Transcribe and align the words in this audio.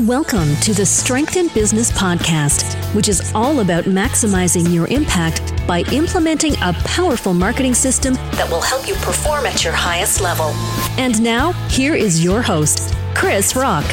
Welcome 0.00 0.56
to 0.56 0.74
the 0.74 0.84
Strength 0.84 1.36
in 1.36 1.46
Business 1.54 1.92
podcast, 1.92 2.74
which 2.96 3.08
is 3.08 3.32
all 3.32 3.60
about 3.60 3.84
maximizing 3.84 4.74
your 4.74 4.88
impact 4.88 5.64
by 5.68 5.82
implementing 5.92 6.54
a 6.62 6.72
powerful 6.84 7.32
marketing 7.32 7.74
system 7.74 8.14
that 8.32 8.50
will 8.50 8.60
help 8.60 8.88
you 8.88 8.94
perform 8.94 9.46
at 9.46 9.62
your 9.62 9.72
highest 9.72 10.20
level. 10.20 10.46
And 10.98 11.22
now, 11.22 11.52
here 11.68 11.94
is 11.94 12.24
your 12.24 12.42
host, 12.42 12.92
Krisz 13.14 13.54
Rokk. 13.54 13.84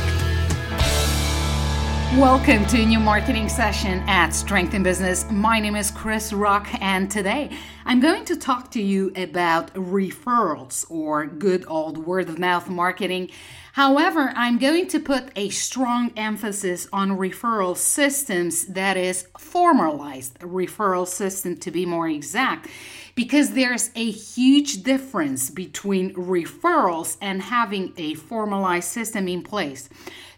Welcome 2.20 2.66
to 2.66 2.82
a 2.82 2.86
new 2.88 3.00
marketing 3.00 3.48
session 3.48 4.00
at 4.08 4.32
Strength 4.32 4.74
in 4.74 4.82
Business. 4.82 5.30
My 5.30 5.60
name 5.60 5.76
is 5.76 5.92
Krisz 5.92 6.34
Rokk, 6.34 6.82
and 6.82 7.12
today 7.12 7.56
I'm 7.86 8.00
going 8.00 8.26
to 8.26 8.36
talk 8.36 8.72
to 8.72 8.82
you 8.82 9.14
about 9.16 9.72
referrals 9.76 10.90
or 10.90 11.28
good 11.28 11.64
old 11.68 12.00
word 12.00 12.28
of 12.28 12.40
mouth 12.40 12.68
marketing 12.70 13.30
However, 13.74 14.34
I'm 14.36 14.58
going 14.58 14.88
to 14.90 15.00
put 15.00 15.30
a 15.36 15.50
strong 15.50 16.12
emphasis 16.18 16.88
on 16.92 17.18
referral 17.18 17.78
systems, 17.78 18.66
that 18.68 18.98
is, 18.98 19.28
formalized 19.38 20.38
referral 20.40 21.08
system 21.08 21.56
to 21.58 21.72
be 21.72 21.86
more 21.86 22.10
exact, 22.10 22.68
because 23.16 23.52
there's 23.52 23.90
a 23.96 24.12
huge 24.12 24.84
difference 24.84 25.50
between 25.50 26.14
referrals 26.16 27.18
and 27.22 27.42
having 27.44 27.94
a 27.98 28.14
formalized 28.16 28.90
system 28.90 29.28
in 29.28 29.42
place. 29.42 29.88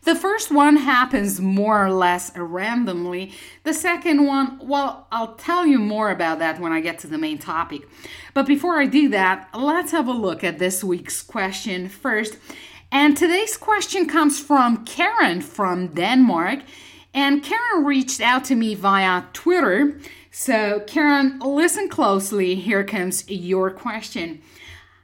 The 0.03 0.15
first 0.15 0.51
one 0.51 0.75
happens 0.75 1.39
more 1.39 1.85
or 1.85 1.91
less 1.91 2.35
randomly. 2.35 3.31
The 3.63 3.73
second 3.73 4.27
one, 4.27 4.59
well, 4.61 5.07
I'll 5.11 5.35
tell 5.35 5.65
you 5.65 5.79
more 5.79 6.11
about 6.11 6.39
that 6.39 6.59
when 6.59 6.73
I 6.73 6.81
get 6.81 6.99
to 6.99 7.07
the 7.07 7.17
main 7.17 7.37
topic. 7.37 7.87
But 8.33 8.45
before 8.45 8.79
I 8.79 8.85
do 8.85 9.07
that, 9.09 9.47
let's 9.53 9.93
have 9.93 10.09
a 10.09 10.11
look 10.11 10.43
at 10.43 10.59
this 10.59 10.83
week's 10.83 11.21
question 11.21 11.87
first. 11.87 12.37
And 12.93 13.17
today's 13.17 13.57
question 13.57 14.05
comes 14.05 14.39
from 14.39 14.85
Karen 14.85 15.41
from 15.41 15.87
Denmark. 15.87 16.59
And 17.11 17.41
Karen 17.41 17.85
reached 17.85 18.21
out 18.21 18.45
to 18.45 18.55
me 18.55 18.75
via 18.75 19.23
Twitter. 19.33 19.99
So, 20.29 20.83
Karen, 20.85 21.39
listen 21.39 21.89
closely. 21.89 22.53
Here 22.53 22.83
comes 22.83 23.27
your 23.27 23.71
question. 23.71 24.43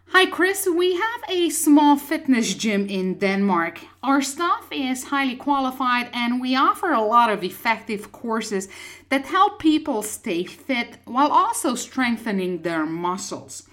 Hi, 0.09 0.27
Krisz. 0.27 0.67
We 0.67 0.97
have 0.97 1.21
a 1.29 1.49
small 1.49 1.97
fitness 1.97 2.53
gym 2.53 2.87
in 2.87 3.15
Denmark. 3.15 3.79
Our 4.03 4.21
staff 4.21 4.67
is 4.71 5.05
highly 5.05 5.35
qualified 5.35 6.09
and 6.13 6.39
we 6.39 6.55
offer 6.55 6.91
a 6.91 7.01
lot 7.01 7.31
of 7.31 7.43
effective 7.43 8.11
courses 8.11 8.67
that 9.09 9.25
help 9.25 9.57
people 9.57 10.03
stay 10.03 10.43
fit 10.43 10.97
while 11.05 11.31
also 11.31 11.73
strengthening 11.73 12.61
their 12.61 12.85
muscles. 12.85 13.63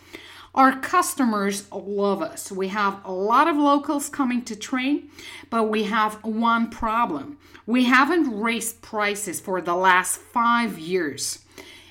Our 0.57 0.81
customers 0.81 1.71
love 1.71 2.23
us. 2.23 2.51
We 2.51 2.69
have 2.69 3.05
a 3.05 3.13
lot 3.13 3.47
of 3.47 3.59
locals 3.59 4.09
coming 4.09 4.43
to 4.47 4.57
train, 4.57 5.11
but 5.51 5.65
we 5.65 5.83
have 5.83 6.15
one 6.25 6.71
problem. 6.71 7.37
We 7.67 7.85
haven't 7.85 8.41
raised 8.41 8.81
prices 8.81 9.39
for 9.39 9.61
the 9.61 9.75
last 9.75 10.19
five 10.19 10.79
years. 10.79 11.41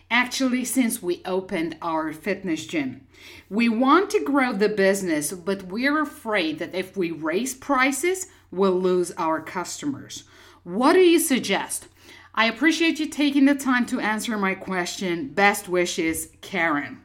Actually, 0.09 0.65
since 0.65 0.99
we 0.99 1.21
opened 1.25 1.77
our 1.79 2.11
fitness 2.11 2.65
gym, 2.65 3.05
we 3.51 3.69
want 3.69 4.09
to 4.09 4.23
grow 4.23 4.51
the 4.51 4.69
business, 4.69 5.31
but 5.31 5.63
we're 5.63 6.01
afraid 6.01 6.57
that 6.57 6.73
if 6.73 6.97
we 6.97 7.11
raise 7.11 7.53
prices, 7.53 8.29
we'll 8.49 8.79
lose 8.79 9.11
our 9.11 9.41
customers. 9.41 10.23
What 10.63 10.93
do 10.93 10.99
you 11.01 11.19
suggest? 11.19 11.87
I 12.33 12.47
appreciate 12.47 12.99
you 12.99 13.09
taking 13.09 13.45
the 13.45 13.53
time 13.53 13.85
to 13.87 13.99
answer 13.99 14.35
my 14.39 14.55
question. 14.55 15.29
Best 15.29 15.69
wishes, 15.69 16.29
Karen. 16.41 17.04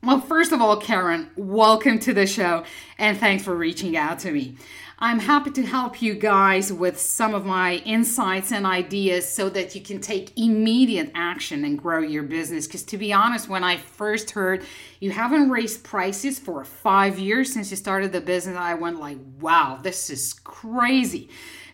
Well, 0.00 0.20
first 0.20 0.52
of 0.52 0.60
all, 0.60 0.76
Karen, 0.76 1.28
welcome 1.34 1.98
to 2.00 2.14
the 2.14 2.24
show 2.24 2.62
and 2.98 3.18
thanks 3.18 3.42
for 3.42 3.52
reaching 3.52 3.96
out 3.96 4.20
to 4.20 4.30
me. 4.30 4.54
I'm 5.00 5.18
happy 5.18 5.50
to 5.50 5.66
help 5.66 6.00
you 6.00 6.14
guys 6.14 6.72
with 6.72 7.00
some 7.00 7.34
of 7.34 7.44
my 7.44 7.76
insights 7.84 8.52
and 8.52 8.64
ideas 8.64 9.28
so 9.28 9.48
that 9.50 9.74
you 9.74 9.80
can 9.80 10.00
take 10.00 10.38
immediate 10.38 11.10
action 11.16 11.64
and 11.64 11.76
grow 11.76 11.98
your 11.98 12.22
business. 12.22 12.68
Because 12.68 12.84
to 12.84 12.96
be 12.96 13.12
honest, 13.12 13.48
when 13.48 13.64
I 13.64 13.76
first 13.76 14.30
heard 14.30 14.64
you 15.00 15.10
haven't 15.10 15.50
raised 15.50 15.82
prices 15.82 16.38
for 16.38 16.64
five 16.64 17.18
years 17.18 17.52
since 17.52 17.72
you 17.72 17.76
started 17.76 18.12
the 18.12 18.20
business, 18.20 18.56
I 18.56 18.74
went 18.74 19.00
like, 19.00 19.18
wow, 19.40 19.80
this 19.82 20.10
is 20.10 20.32
crazy. 20.32 21.28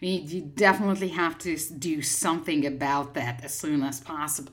I 0.04 0.06
you 0.06 0.42
definitely 0.42 1.08
have 1.08 1.38
to 1.38 1.56
do 1.56 2.02
something 2.02 2.66
about 2.66 3.14
that 3.14 3.42
as 3.42 3.54
soon 3.54 3.82
as 3.82 4.00
possible. 4.00 4.52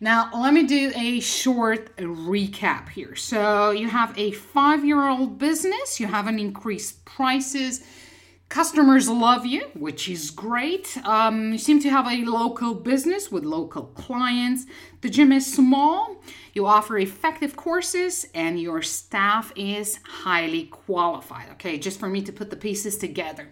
Now, 0.00 0.30
let 0.34 0.52
me 0.52 0.64
do 0.64 0.92
a 0.94 1.20
short 1.20 1.96
recap 1.96 2.90
here. 2.90 3.14
So, 3.14 3.70
you 3.70 3.88
have 3.88 4.16
a 4.18 4.32
five 4.32 4.84
year 4.84 5.08
old 5.08 5.38
business, 5.38 5.98
you 5.98 6.08
haven't 6.08 6.38
increased 6.38 7.04
prices. 7.04 7.82
Customers 8.48 9.08
love 9.08 9.46
you, 9.46 9.62
which 9.72 10.10
is 10.10 10.30
great. 10.30 10.98
Um, 11.04 11.52
you 11.52 11.58
seem 11.58 11.80
to 11.80 11.88
have 11.88 12.06
a 12.06 12.22
local 12.26 12.74
business 12.74 13.32
with 13.32 13.44
local 13.44 13.84
clients. 13.84 14.66
The 15.00 15.08
gym 15.08 15.32
is 15.32 15.50
small. 15.50 16.22
You 16.52 16.66
offer 16.66 16.98
effective 16.98 17.56
courses, 17.56 18.26
and 18.34 18.60
your 18.60 18.82
staff 18.82 19.54
is 19.56 19.98
highly 20.04 20.64
qualified. 20.64 21.48
Okay, 21.52 21.78
just 21.78 21.98
for 21.98 22.10
me 22.10 22.20
to 22.20 22.32
put 22.32 22.50
the 22.50 22.56
pieces 22.56 22.98
together. 22.98 23.48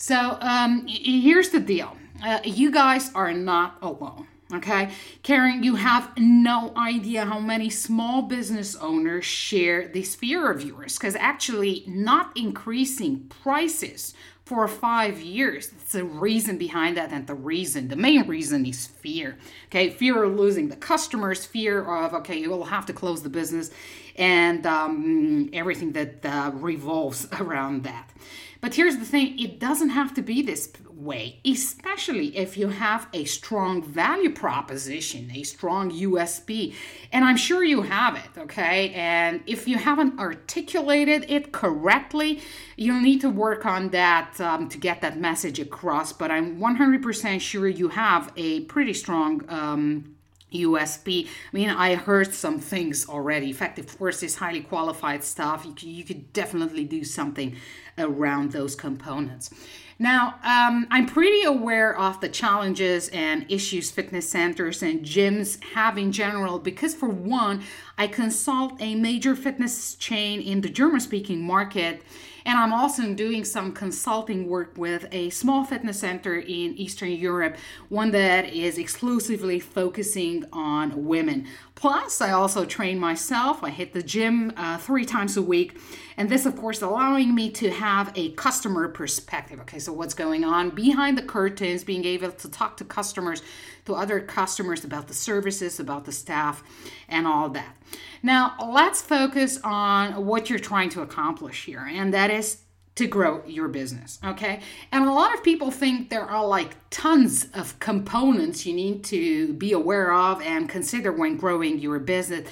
So, 0.00 0.38
um, 0.40 0.86
here's 0.86 1.50
the 1.50 1.60
deal 1.60 1.94
uh, 2.24 2.40
you 2.42 2.70
guys 2.70 3.12
are 3.14 3.34
not 3.34 3.76
alone. 3.82 4.26
Okay, 4.52 4.90
Karen, 5.22 5.62
you 5.62 5.76
have 5.76 6.10
no 6.16 6.72
idea 6.74 7.26
how 7.26 7.38
many 7.38 7.68
small 7.68 8.22
business 8.22 8.74
owners 8.76 9.26
share 9.26 9.86
this 9.88 10.14
fear 10.14 10.50
of 10.50 10.64
yours 10.64 10.96
because 10.96 11.14
actually, 11.16 11.84
not 11.86 12.34
increasing 12.34 13.30
prices 13.42 14.14
for 14.46 14.66
five 14.66 15.20
years. 15.20 15.68
That's 15.68 15.92
the 15.92 16.04
reason 16.04 16.56
behind 16.56 16.96
that, 16.96 17.12
and 17.12 17.26
the 17.26 17.34
reason, 17.34 17.88
the 17.88 17.94
main 17.94 18.26
reason 18.26 18.64
is 18.64 18.86
fear. 18.86 19.36
Okay, 19.66 19.90
fear 19.90 20.24
of 20.24 20.34
losing 20.34 20.70
the 20.70 20.76
customers, 20.76 21.44
fear 21.44 21.84
of, 21.84 22.14
okay, 22.14 22.38
you 22.38 22.48
will 22.48 22.64
have 22.64 22.86
to 22.86 22.94
close 22.94 23.22
the 23.22 23.28
business, 23.28 23.70
and 24.16 24.66
um, 24.66 25.50
everything 25.52 25.92
that 25.92 26.24
uh, 26.24 26.52
revolves 26.54 27.28
around 27.38 27.84
that. 27.84 28.10
But 28.60 28.74
here's 28.74 28.96
the 28.98 29.04
thing 29.04 29.38
it 29.38 29.58
doesn't 29.58 29.90
have 29.90 30.14
to 30.14 30.22
be 30.22 30.42
this 30.42 30.70
way, 30.92 31.40
especially 31.46 32.36
if 32.36 32.58
you 32.58 32.68
have 32.68 33.08
a 33.12 33.24
strong 33.24 33.82
value 33.82 34.30
proposition, 34.30 35.30
a 35.34 35.42
strong 35.42 35.90
USP. 35.90 36.74
And 37.10 37.24
I'm 37.24 37.38
sure 37.38 37.64
you 37.64 37.82
have 37.82 38.16
it, 38.16 38.38
okay? 38.38 38.90
And 38.90 39.42
if 39.46 39.66
you 39.66 39.78
haven't 39.78 40.20
articulated 40.20 41.24
it 41.28 41.52
correctly, 41.52 42.42
you'll 42.76 43.00
need 43.00 43.22
to 43.22 43.30
work 43.30 43.64
on 43.64 43.88
that 43.90 44.38
um, 44.40 44.68
to 44.68 44.78
get 44.78 45.00
that 45.00 45.18
message 45.18 45.58
across. 45.58 46.12
But 46.12 46.30
I'm 46.30 46.58
100% 46.60 47.40
sure 47.40 47.66
you 47.66 47.88
have 47.88 48.32
a 48.36 48.60
pretty 48.60 48.92
strong. 48.92 49.42
Um, 49.48 50.16
USP. 50.52 51.26
I 51.26 51.28
mean, 51.52 51.70
I 51.70 51.94
heard 51.94 52.34
some 52.34 52.58
things 52.58 53.08
already. 53.08 53.50
Effective 53.50 53.98
courses, 53.98 54.36
highly 54.36 54.60
qualified 54.60 55.24
staff. 55.24 55.64
You 55.64 55.72
could, 55.72 55.82
you 55.82 56.04
could 56.04 56.32
definitely 56.32 56.84
do 56.84 57.04
something 57.04 57.56
around 57.98 58.52
those 58.52 58.74
components. 58.74 59.50
Now, 59.98 60.36
um, 60.42 60.86
I'm 60.90 61.04
pretty 61.04 61.42
aware 61.42 61.94
of 61.94 62.22
the 62.22 62.28
challenges 62.30 63.08
and 63.10 63.44
issues 63.50 63.90
fitness 63.90 64.26
centers 64.26 64.82
and 64.82 65.04
gyms 65.04 65.62
have 65.74 65.98
in 65.98 66.10
general 66.10 66.58
because, 66.58 66.94
for 66.94 67.10
one, 67.10 67.62
I 67.98 68.06
consult 68.06 68.80
a 68.80 68.94
major 68.94 69.36
fitness 69.36 69.94
chain 69.96 70.40
in 70.40 70.62
the 70.62 70.70
German 70.70 71.00
speaking 71.00 71.42
market 71.42 72.02
and 72.44 72.58
I'm 72.58 72.72
also 72.72 73.14
doing 73.14 73.44
some 73.44 73.72
consulting 73.72 74.48
work 74.48 74.72
with 74.76 75.06
a 75.12 75.30
small 75.30 75.64
fitness 75.64 76.00
center 76.00 76.36
in 76.36 76.74
Eastern 76.76 77.10
Europe, 77.10 77.56
one 77.88 78.10
that 78.12 78.52
is 78.52 78.78
exclusively 78.78 79.60
focusing 79.60 80.44
on 80.52 81.06
women. 81.06 81.46
Plus, 81.80 82.20
I 82.20 82.32
also 82.32 82.66
train 82.66 82.98
myself. 82.98 83.64
I 83.64 83.70
hit 83.70 83.94
the 83.94 84.02
gym 84.02 84.52
uh, 84.54 84.76
three 84.76 85.06
times 85.06 85.38
a 85.38 85.42
week. 85.42 85.80
And 86.18 86.28
this, 86.28 86.44
of 86.44 86.54
course, 86.54 86.82
allowing 86.82 87.34
me 87.34 87.50
to 87.52 87.70
have 87.70 88.12
a 88.14 88.32
customer 88.32 88.86
perspective. 88.86 89.58
Okay, 89.60 89.78
so 89.78 89.90
what's 89.90 90.12
going 90.12 90.44
on 90.44 90.68
behind 90.68 91.16
the 91.16 91.22
curtains, 91.22 91.82
being 91.82 92.04
able 92.04 92.32
to 92.32 92.50
talk 92.50 92.76
to 92.76 92.84
customers, 92.84 93.40
to 93.86 93.94
other 93.94 94.20
customers 94.20 94.84
about 94.84 95.08
the 95.08 95.14
services, 95.14 95.80
about 95.80 96.04
the 96.04 96.12
staff, 96.12 96.62
and 97.08 97.26
all 97.26 97.48
that. 97.48 97.74
Now, 98.22 98.56
let's 98.70 99.00
focus 99.00 99.58
on 99.64 100.26
what 100.26 100.50
you're 100.50 100.58
trying 100.58 100.90
to 100.90 101.00
accomplish 101.00 101.64
here, 101.64 101.88
and 101.90 102.12
that 102.12 102.30
is 102.30 102.58
to 102.96 103.06
grow 103.06 103.42
your 103.46 103.68
business. 103.68 104.18
Okay. 104.24 104.60
And 104.92 105.06
a 105.06 105.12
lot 105.12 105.34
of 105.34 105.42
people 105.42 105.70
think 105.70 106.10
there 106.10 106.24
are 106.24 106.46
like 106.46 106.76
tons 106.90 107.46
of 107.54 107.78
components 107.78 108.66
you 108.66 108.74
need 108.74 109.04
to 109.04 109.54
be 109.54 109.72
aware 109.72 110.12
of 110.12 110.42
and 110.42 110.68
consider 110.68 111.12
when 111.12 111.36
growing 111.36 111.78
your 111.78 111.98
business. 111.98 112.48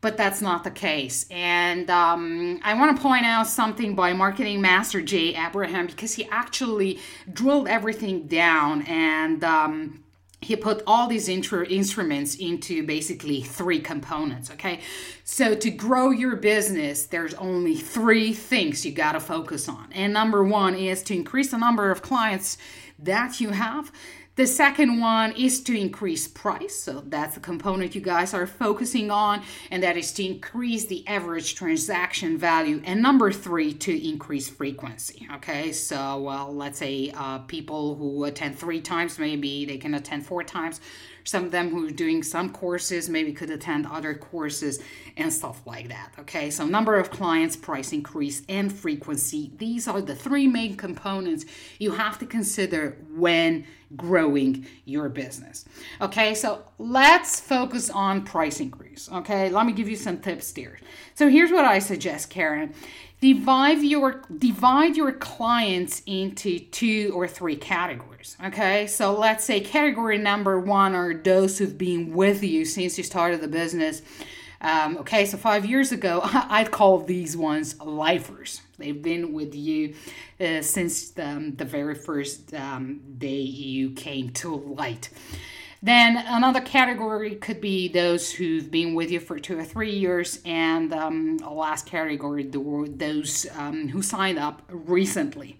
But 0.00 0.16
that's 0.16 0.40
not 0.40 0.64
the 0.64 0.70
case. 0.70 1.26
And 1.30 1.90
um, 1.90 2.58
I 2.62 2.72
want 2.72 2.96
to 2.96 3.02
point 3.02 3.26
out 3.26 3.46
something 3.46 3.94
by 3.94 4.14
marketing 4.14 4.62
master 4.62 5.02
Jay 5.02 5.34
Abraham 5.34 5.88
because 5.88 6.14
he 6.14 6.24
actually 6.30 6.98
drilled 7.30 7.68
everything 7.68 8.26
down 8.26 8.82
and 8.82 9.44
um, 9.44 10.02
he 10.42 10.56
put 10.56 10.82
all 10.86 11.06
these 11.06 11.28
intro 11.28 11.64
instruments 11.66 12.34
into 12.36 12.84
basically 12.86 13.42
three 13.42 13.80
components 13.80 14.50
okay? 14.50 14.80
So 15.24 15.54
to 15.54 15.70
grow 15.70 16.10
your 16.10 16.36
business 16.36 17.06
there's 17.06 17.34
only 17.34 17.76
three 17.76 18.32
things 18.32 18.84
you 18.84 18.92
got 18.92 19.12
to 19.12 19.20
focus 19.20 19.68
on. 19.68 19.88
And 19.92 20.12
number 20.12 20.44
one 20.44 20.74
is 20.74 21.02
to 21.04 21.14
increase 21.14 21.50
the 21.50 21.58
number 21.58 21.90
of 21.90 22.02
clients 22.02 22.58
that 22.98 23.40
you 23.40 23.50
have 23.50 23.92
the 24.36 24.46
second 24.46 25.00
one 25.00 25.32
is 25.32 25.62
to 25.64 25.78
increase 25.78 26.26
price. 26.26 26.74
So 26.74 27.02
that's 27.06 27.34
the 27.34 27.40
component 27.40 27.94
you 27.94 28.00
guys 28.00 28.32
are 28.32 28.46
focusing 28.46 29.10
on, 29.10 29.42
and 29.70 29.82
that 29.82 29.96
is 29.96 30.12
to 30.12 30.24
increase 30.24 30.86
the 30.86 31.06
average 31.06 31.56
transaction 31.56 32.38
value. 32.38 32.80
And 32.84 33.02
number 33.02 33.32
three, 33.32 33.74
to 33.74 34.08
increase 34.08 34.48
frequency. 34.48 35.28
Okay, 35.34 35.72
so 35.72 36.20
well, 36.20 36.54
let's 36.54 36.78
say 36.78 37.12
uh, 37.14 37.40
people 37.40 37.96
who 37.96 38.24
attend 38.24 38.58
three 38.58 38.80
times, 38.80 39.18
maybe 39.18 39.64
they 39.64 39.78
can 39.78 39.94
attend 39.94 40.24
four 40.26 40.42
times 40.42 40.80
some 41.24 41.44
of 41.44 41.50
them 41.50 41.70
who 41.70 41.86
are 41.86 41.90
doing 41.90 42.22
some 42.22 42.50
courses 42.50 43.08
maybe 43.08 43.32
could 43.32 43.50
attend 43.50 43.86
other 43.86 44.14
courses 44.14 44.82
and 45.16 45.32
stuff 45.32 45.62
like 45.66 45.88
that. 45.88 46.12
Okay, 46.18 46.50
so 46.50 46.66
number 46.66 46.96
of 46.96 47.10
clients, 47.10 47.56
price 47.56 47.92
increase, 47.92 48.42
and 48.48 48.72
frequency. 48.72 49.52
These 49.56 49.88
are 49.88 50.00
the 50.00 50.14
three 50.14 50.46
main 50.46 50.76
components 50.76 51.44
you 51.78 51.92
have 51.92 52.18
to 52.18 52.26
consider 52.26 52.96
when 53.10 53.66
growing 53.96 54.66
your 54.84 55.08
business. 55.08 55.64
Okay, 56.00 56.34
so 56.34 56.62
let's 56.78 57.40
focus 57.40 57.90
on 57.90 58.24
price 58.24 58.60
increase. 58.60 59.08
Okay, 59.12 59.50
let 59.50 59.66
me 59.66 59.72
give 59.72 59.88
you 59.88 59.96
some 59.96 60.18
tips 60.18 60.54
here. 60.54 60.78
So 61.14 61.28
here's 61.28 61.50
what 61.50 61.64
I 61.64 61.80
suggest, 61.80 62.30
Karen 62.30 62.72
divide 63.20 63.82
your 63.82 64.22
divide 64.38 64.96
your 64.96 65.12
clients 65.12 66.02
into 66.06 66.58
two 66.58 67.12
or 67.14 67.28
three 67.28 67.56
categories 67.56 68.10
okay? 68.44 68.86
So 68.86 69.18
let's 69.18 69.44
say 69.44 69.60
category 69.60 70.18
number 70.18 70.58
one 70.58 70.94
are 70.94 71.14
those 71.14 71.58
who've 71.58 71.76
been 71.76 72.12
with 72.12 72.42
you 72.42 72.64
since 72.64 72.98
you 72.98 73.04
started 73.04 73.40
the 73.40 73.48
business. 73.48 74.02
Um, 74.62 74.98
okay 74.98 75.24
so 75.24 75.38
five 75.38 75.64
years 75.64 75.90
ago 75.90 76.20
i'd 76.24 76.70
call 76.70 76.98
these 76.98 77.34
ones 77.34 77.80
lifers. 77.80 78.60
They've 78.76 79.02
been 79.02 79.32
with 79.32 79.54
you 79.54 79.94
uh, 80.38 80.60
since 80.60 81.10
the, 81.10 81.52
the, 81.56 81.64
very 81.64 81.94
first 81.94 82.52
um, 82.54 83.00
day 83.16 83.40
you 83.40 83.92
came 83.92 84.30
to 84.30 84.54
light 84.54 85.08
then 85.82 86.22
another 86.26 86.60
category 86.60 87.36
could 87.36 87.60
be 87.60 87.88
those 87.88 88.30
who've 88.30 88.70
been 88.70 88.94
with 88.94 89.10
you 89.10 89.18
for 89.18 89.38
two 89.38 89.58
or 89.58 89.64
three 89.64 89.92
years, 89.92 90.40
and 90.44 90.92
um, 90.92 91.38
a 91.42 91.52
last 91.52 91.86
category, 91.86 92.44
those 92.44 93.46
um, 93.56 93.88
who 93.88 94.02
signed 94.02 94.38
up 94.38 94.62
recently. 94.68 95.58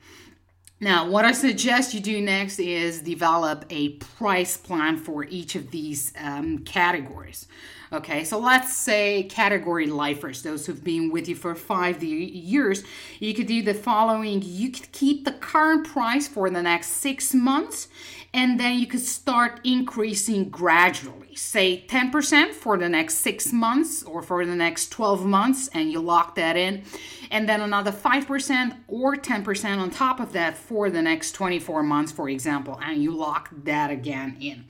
Now, 0.79 1.09
what 1.09 1.25
I 1.25 1.33
suggest 1.33 1.93
you 1.95 2.01
do 2.01 2.21
next 2.21 2.59
is 2.59 3.03
develop 3.03 3.67
a 3.71 3.91
price 3.91 4.57
plan 4.57 4.97
for 4.97 5.25
each 5.25 5.55
of 5.55 5.71
these 5.71 6.13
um, 6.19 6.59
categories. 6.59 7.47
Okay, 7.93 8.23
so 8.23 8.39
let's 8.39 8.77
say 8.77 9.25
category 9.25 9.87
lifers, 9.87 10.43
those 10.43 10.65
who've 10.65 10.85
been 10.85 11.11
with 11.11 11.29
you 11.29 11.35
for 11.35 11.57
five 11.57 12.05
years, 12.05 12.85
you 13.19 13.35
could 13.35 13.49
do 13.49 13.63
the 13.63 13.75
following. 13.75 14.43
You 14.45 14.71
could 14.71 14.93
keep 14.93 15.25
the 15.25 15.33
current 15.33 15.89
price 15.89 16.29
for 16.29 16.49
the 16.51 16.63
next 16.63 16.89
six 16.89 17.35
months, 17.35 17.89
and 18.33 18.61
then 18.61 18.79
you 18.79 18.87
could 18.87 19.01
start 19.01 19.61
increasing 19.65 20.51
gradually. 20.51 21.35
Say 21.35 21.85
10% 21.89 22.53
for 22.53 22.79
the 22.79 22.89
next 22.89 23.15
six 23.17 23.53
months 23.53 24.05
or 24.05 24.23
for 24.23 24.47
the 24.47 24.55
next 24.55 24.91
12 24.91 25.27
months, 25.27 25.69
and 25.75 25.91
you 25.91 25.99
lock 25.99 26.37
that 26.37 26.57
in. 26.57 26.85
And 27.33 27.49
then 27.49 27.61
another 27.61 27.91
5% 27.91 28.77
or 28.87 29.17
10% 29.17 29.79
on 29.79 29.91
top 29.91 30.21
of 30.21 30.33
that 30.33 30.57
for 30.57 30.91
the 30.91 31.03
next 31.03 31.33
24 31.33 31.83
months, 31.83 32.13
for 32.13 32.29
example, 32.29 32.79
and 32.85 33.03
you 33.03 33.11
lock 33.11 33.51
that 33.65 33.91
again 33.91 34.37
in. 34.41 34.65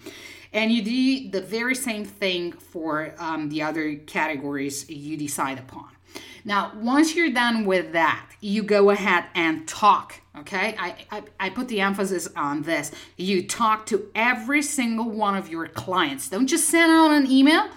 And 0.52 0.72
you 0.72 0.82
do 0.82 1.30
the 1.30 1.40
very 1.40 1.74
same 1.74 2.04
thing 2.04 2.52
for 2.52 3.14
um, 3.18 3.48
the 3.48 3.62
other 3.62 3.94
categories 3.94 4.88
you 4.90 5.16
decide 5.16 5.58
upon. 5.58 5.88
Now, 6.44 6.72
once 6.74 7.14
you're 7.14 7.32
done 7.32 7.64
with 7.64 7.92
that, 7.92 8.26
you 8.40 8.62
go 8.62 8.90
ahead 8.90 9.26
and 9.34 9.68
talk. 9.68 10.20
Okay, 10.38 10.74
I, 10.78 10.94
I, 11.10 11.22
I, 11.38 11.50
put 11.50 11.68
the 11.68 11.80
emphasis 11.80 12.28
on 12.36 12.62
this. 12.62 12.92
You 13.16 13.46
talk 13.46 13.84
to 13.86 14.08
every 14.14 14.62
single 14.62 15.10
one 15.10 15.36
of 15.36 15.48
your 15.48 15.66
clients. 15.66 16.30
Don't 16.30 16.46
just 16.46 16.68
send 16.68 16.90
out 16.90 17.10
an 17.10 17.30
email 17.30 17.68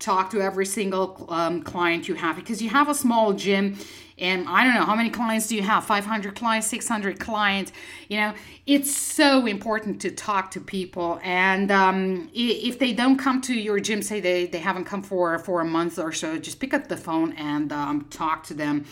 talk 0.00 0.30
to 0.30 0.40
every 0.40 0.66
single 0.66 1.26
um, 1.28 1.62
client 1.62 2.08
you 2.08 2.14
have 2.14 2.34
because 2.34 2.60
you 2.60 2.70
have 2.70 2.88
a 2.88 2.94
small 2.94 3.32
gym 3.34 3.76
and 4.18 4.48
i 4.48 4.64
don't 4.64 4.74
know 4.74 4.84
how 4.84 4.94
many 4.94 5.10
clients 5.10 5.46
do 5.46 5.54
you 5.54 5.62
have? 5.62 5.84
500 5.84 6.34
clients 6.34 6.66
600 6.66 7.20
clients 7.20 7.70
you 8.08 8.16
know? 8.18 8.34
It's 8.66 8.94
so 8.94 9.46
important 9.46 10.00
to 10.00 10.10
talk 10.10 10.50
to 10.52 10.60
people 10.60 11.20
and 11.22 11.70
um, 11.70 12.30
if 12.34 12.78
they 12.78 12.92
don't 12.92 13.18
come 13.18 13.40
to 13.42 13.54
your 13.54 13.78
gym 13.78 14.00
say 14.00 14.20
they, 14.20 14.46
they 14.46 14.58
haven't 14.58 14.86
come 14.86 15.02
for 15.02 15.38
for 15.38 15.60
a 15.60 15.64
month 15.66 15.98
or 15.98 16.12
so 16.12 16.38
just 16.38 16.58
pick 16.60 16.72
up 16.72 16.88
the 16.88 16.96
phone 16.96 17.34
and 17.34 17.72
um, 17.72 18.06
talk 18.10 18.42
to 18.44 18.54
them 18.54 18.86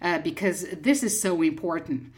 uh, 0.00 0.18
because 0.20 0.66
this 0.70 1.02
is 1.02 1.20
so 1.20 1.42
important 1.42 2.12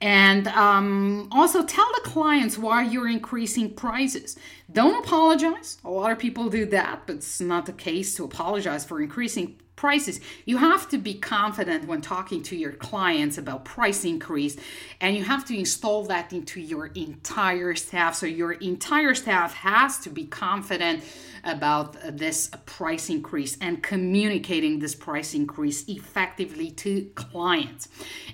and 0.00 0.48
um, 0.48 1.28
also 1.32 1.64
tell 1.64 1.88
the 1.94 2.08
clients 2.08 2.58
why 2.58 2.82
you're 2.82 3.08
increasing 3.08 3.74
prices. 3.74 4.36
Don't 4.70 5.04
apologize. 5.04 5.78
A 5.84 5.90
lot 5.90 6.12
of 6.12 6.18
people 6.18 6.50
do 6.50 6.66
that, 6.66 7.02
but 7.06 7.16
it's 7.16 7.40
not 7.40 7.66
the 7.66 7.72
case 7.72 8.14
to 8.16 8.24
apologize 8.24 8.84
for 8.84 9.00
increasing 9.00 9.58
prices. 9.84 10.18
You 10.46 10.56
have 10.56 10.88
to 10.88 10.96
be 10.96 11.12
confident 11.12 11.86
when 11.86 12.00
talking 12.00 12.42
to 12.44 12.56
your 12.56 12.72
clients 12.72 13.36
about 13.36 13.66
price 13.66 14.02
increase, 14.02 14.56
and 14.98 15.14
you 15.14 15.24
have 15.24 15.44
to 15.48 15.58
install 15.58 16.04
that 16.04 16.32
into 16.32 16.58
your 16.58 16.86
entire 16.86 17.74
staff. 17.74 18.14
So 18.14 18.24
your 18.24 18.52
entire 18.52 19.14
staff 19.14 19.52
has 19.52 19.98
to 19.98 20.08
be 20.08 20.24
confident 20.24 21.04
about 21.44 21.98
this 22.16 22.48
price 22.64 23.10
increase 23.10 23.58
and 23.60 23.82
communicating 23.82 24.78
this 24.78 24.94
price 24.94 25.34
increase 25.34 25.86
effectively 25.86 26.70
to 26.70 27.10
clients. 27.14 27.88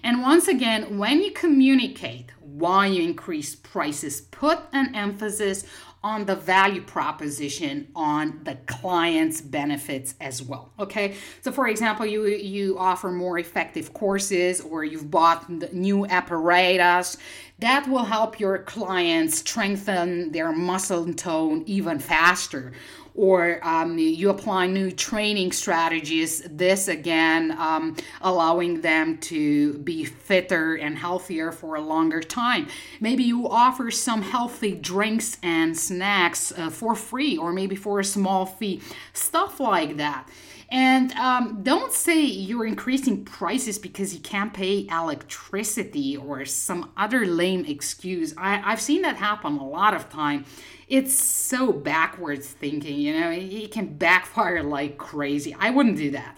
And 0.04 0.22
once 0.22 0.46
again, 0.46 0.98
when 0.98 1.20
you 1.20 1.32
communicate 1.32 2.30
why 2.40 2.86
you 2.86 3.02
increase 3.02 3.56
prices, 3.56 4.20
put 4.20 4.60
an 4.72 4.94
emphasis 4.94 5.64
on 6.02 6.24
the 6.24 6.36
value 6.36 6.82
proposition 6.82 7.88
on 7.94 8.40
the 8.44 8.56
client's 8.66 9.40
benefits 9.40 10.14
as 10.20 10.42
well 10.42 10.72
okay? 10.78 11.14
So 11.42 11.52
for 11.52 11.68
example 11.68 12.06
you 12.06 12.26
you 12.26 12.78
offer 12.78 13.10
more 13.10 13.38
effective 13.38 13.92
courses 13.92 14.60
or 14.60 14.84
you've 14.84 15.10
bought 15.10 15.48
new 15.72 16.06
apparatus. 16.06 17.16
That 17.58 17.86
will 17.88 18.04
help 18.04 18.40
your 18.40 18.58
clients 18.58 19.38
strengthen 19.38 20.32
their 20.32 20.52
muscle 20.52 21.12
tone 21.12 21.62
even 21.66 21.98
faster 21.98 22.72
or 23.14 23.60
um, 23.62 23.98
you 23.98 24.30
apply 24.30 24.66
new 24.66 24.90
training 24.90 25.52
strategies. 25.52 26.42
This 26.42 26.88
again, 26.88 27.52
um, 27.58 27.96
allowing 28.20 28.80
them 28.80 29.18
to 29.18 29.78
be 29.78 30.04
fitter 30.04 30.74
and 30.76 30.98
healthier 30.98 31.52
for 31.52 31.76
a 31.76 31.80
longer 31.80 32.22
time. 32.22 32.68
Maybe 33.00 33.24
you 33.24 33.48
offer 33.48 33.90
some 33.90 34.22
healthy 34.22 34.74
drinks 34.74 35.38
and 35.42 35.76
snacks 35.76 36.52
uh, 36.52 36.70
for 36.70 36.94
free, 36.94 37.36
or 37.36 37.52
maybe 37.52 37.76
for 37.76 38.00
a 38.00 38.04
small 38.04 38.46
fee, 38.46 38.80
stuff 39.12 39.60
like 39.60 39.96
that. 39.96 40.28
And 40.72 41.10
um, 41.12 41.62
don't 41.64 41.92
say 41.92 42.22
you're 42.22 42.64
increasing 42.64 43.24
prices 43.24 43.76
because 43.76 44.14
you 44.14 44.20
can't 44.20 44.54
pay 44.54 44.86
electricity 44.86 46.16
or 46.16 46.44
some 46.44 46.92
other 46.96 47.26
lame 47.26 47.64
excuse. 47.64 48.34
I, 48.38 48.62
I've 48.64 48.80
seen 48.80 49.02
that 49.02 49.16
happen 49.16 49.56
a 49.56 49.68
lot 49.68 49.94
of 49.94 50.08
time 50.10 50.44
it's 50.90 51.14
so 51.14 51.72
backwards 51.72 52.48
thinking, 52.48 52.98
you 52.98 53.18
know, 53.18 53.30
it 53.30 53.70
can 53.70 53.96
backfire 53.96 54.62
like 54.62 54.98
crazy. 54.98 55.56
I 55.58 55.70
wouldn't 55.70 55.96
do 55.96 56.10
that. 56.10 56.36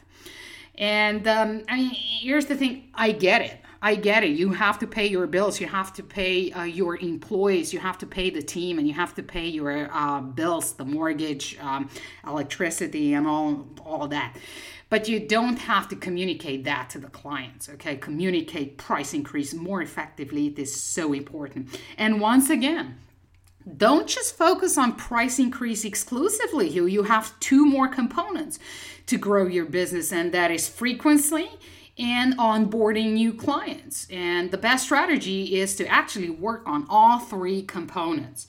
And 0.77 1.27
um, 1.27 1.63
I 1.69 1.77
mean, 1.77 1.91
here's 1.91 2.47
the 2.47 2.57
thing 2.57 2.91
I 2.95 3.13
get 3.13 3.41
it. 3.41 3.59
I 3.85 3.97
get 3.97 4.23
it. 4.23 4.31
You 4.31 4.53
have 4.53 4.79
to 4.79 4.87
pay 4.87 5.07
your 5.07 5.27
bills. 5.27 5.61
You 5.61 5.67
have 5.67 5.93
to 5.95 6.05
pay 6.05 6.53
uh, 6.53 6.63
your 6.63 6.99
employees. 6.99 7.73
You 7.73 7.81
have 7.81 7.99
to 7.99 8.07
pay 8.07 8.31
the 8.31 8.43
team, 8.43 8.79
and 8.79 8.87
you 8.87 8.95
have 8.95 9.13
to 9.17 9.25
pay 9.25 9.49
your 9.49 9.93
uh, 9.93 10.21
bills, 10.21 10.75
the 10.75 10.85
mortgage, 10.85 11.59
um, 11.61 11.91
electricity, 12.25 13.15
and 13.15 13.27
all 13.27 13.67
all 13.85 14.07
that. 14.09 14.37
But 14.89 15.09
you 15.09 15.19
don't 15.19 15.57
have 15.57 15.89
to 15.89 15.97
communicate 15.97 16.63
that 16.65 16.91
to 16.91 17.01
the 17.01 17.09
clients. 17.09 17.69
Okay, 17.71 17.97
communicate 17.97 18.79
price 18.79 19.15
increase 19.15 19.53
more 19.53 19.83
effectively. 19.83 20.47
It 20.47 20.59
is 20.61 20.81
so 20.81 21.13
important. 21.13 21.77
And 21.99 22.21
once 22.21 22.51
again, 22.51 22.99
don't 23.77 24.09
just 24.09 24.37
focus 24.37 24.77
on 24.77 24.97
price 24.97 25.39
increase 25.39 25.85
exclusively. 25.85 26.69
You, 26.69 26.87
you 26.87 27.05
have 27.05 27.39
two 27.41 27.65
more 27.67 27.89
components 27.89 28.59
to 29.07 29.17
grow 29.17 29.47
your 29.47 29.65
business, 29.65 30.13
and 30.13 30.33
that 30.33 30.51
is 30.51 30.69
frequency 30.69 31.51
and 31.99 32.37
onboarding 32.39 33.13
new 33.13 33.33
clients. 33.33 34.07
And 34.11 34.51
the 34.51 34.59
best 34.59 34.85
strategy 34.85 35.61
is 35.61 35.77
to 35.77 35.87
actually 35.87 36.31
work 36.31 36.63
on 36.67 36.87
all 36.89 37.19
three 37.19 37.63
components. 37.63 38.47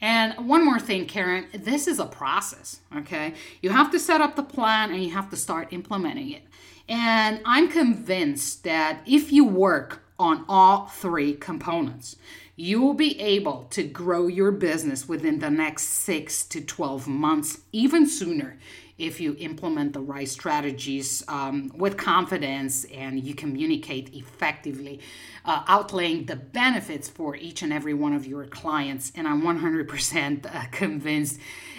And 0.00 0.34
one 0.46 0.64
more 0.64 0.78
thing, 0.78 1.06
Karen, 1.06 1.46
this 1.52 1.86
is 1.86 1.98
a 1.98 2.06
process, 2.06 2.80
okay? 2.94 3.34
You 3.62 3.70
have 3.70 3.90
to 3.92 3.98
set 3.98 4.20
up 4.20 4.36
the 4.36 4.42
plan 4.42 4.92
and 4.92 5.02
you 5.02 5.10
have 5.10 5.30
to 5.30 5.36
start 5.36 5.72
implementing 5.72 6.32
it. 6.32 6.42
And 6.88 7.40
I'm 7.44 7.68
convinced 7.68 8.64
that 8.64 9.00
if 9.06 9.32
you 9.32 9.44
work 9.44 10.02
on 10.18 10.44
all 10.48 10.86
three 10.86 11.34
components. 11.34 12.16
You 12.58 12.80
will 12.80 12.94
be 12.94 13.20
able 13.20 13.66
to 13.70 13.82
grow 13.82 14.28
your 14.28 14.50
business 14.50 15.06
within 15.06 15.40
the 15.40 15.50
next 15.50 15.84
six 15.84 16.42
to 16.46 16.62
12 16.62 17.06
months, 17.06 17.60
even 17.70 18.08
sooner, 18.08 18.58
if 18.96 19.20
you 19.20 19.36
implement 19.38 19.92
the 19.92 20.00
right 20.00 20.26
strategies 20.26 21.22
um, 21.28 21.70
with 21.76 21.98
confidence 21.98 22.84
and 22.84 23.22
you 23.22 23.34
communicate 23.34 24.14
effectively, 24.14 25.00
uh, 25.44 25.64
outlaying 25.64 26.26
the 26.26 26.36
benefits 26.36 27.10
for 27.10 27.36
each 27.36 27.60
and 27.60 27.74
every 27.74 27.92
one 27.92 28.14
of 28.14 28.26
your 28.26 28.46
clients. 28.46 29.12
And 29.14 29.28
I'm 29.28 29.42
100% 29.42 30.46
uh, 30.46 30.64
convinced 30.70 31.38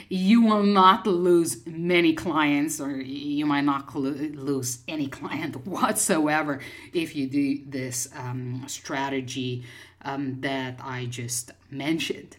you 0.10 0.44
will 0.44 0.64
not 0.64 1.06
lose 1.08 1.66
many 1.66 2.14
clients, 2.14 2.80
or 2.80 2.92
you 3.02 3.46
might 3.46 3.66
not 3.66 3.94
lose 3.96 4.80
any 4.88 5.08
client 5.08 5.56
whatsoever 5.68 6.60
if 6.94 7.16
you 7.16 7.28
do 7.28 7.64
this 7.66 8.08
um, 8.16 8.64
strategy 8.68 9.66
um, 10.04 10.42
that 10.42 10.80
I 10.84 11.06
just 11.06 11.52
mentioned. 11.70 12.38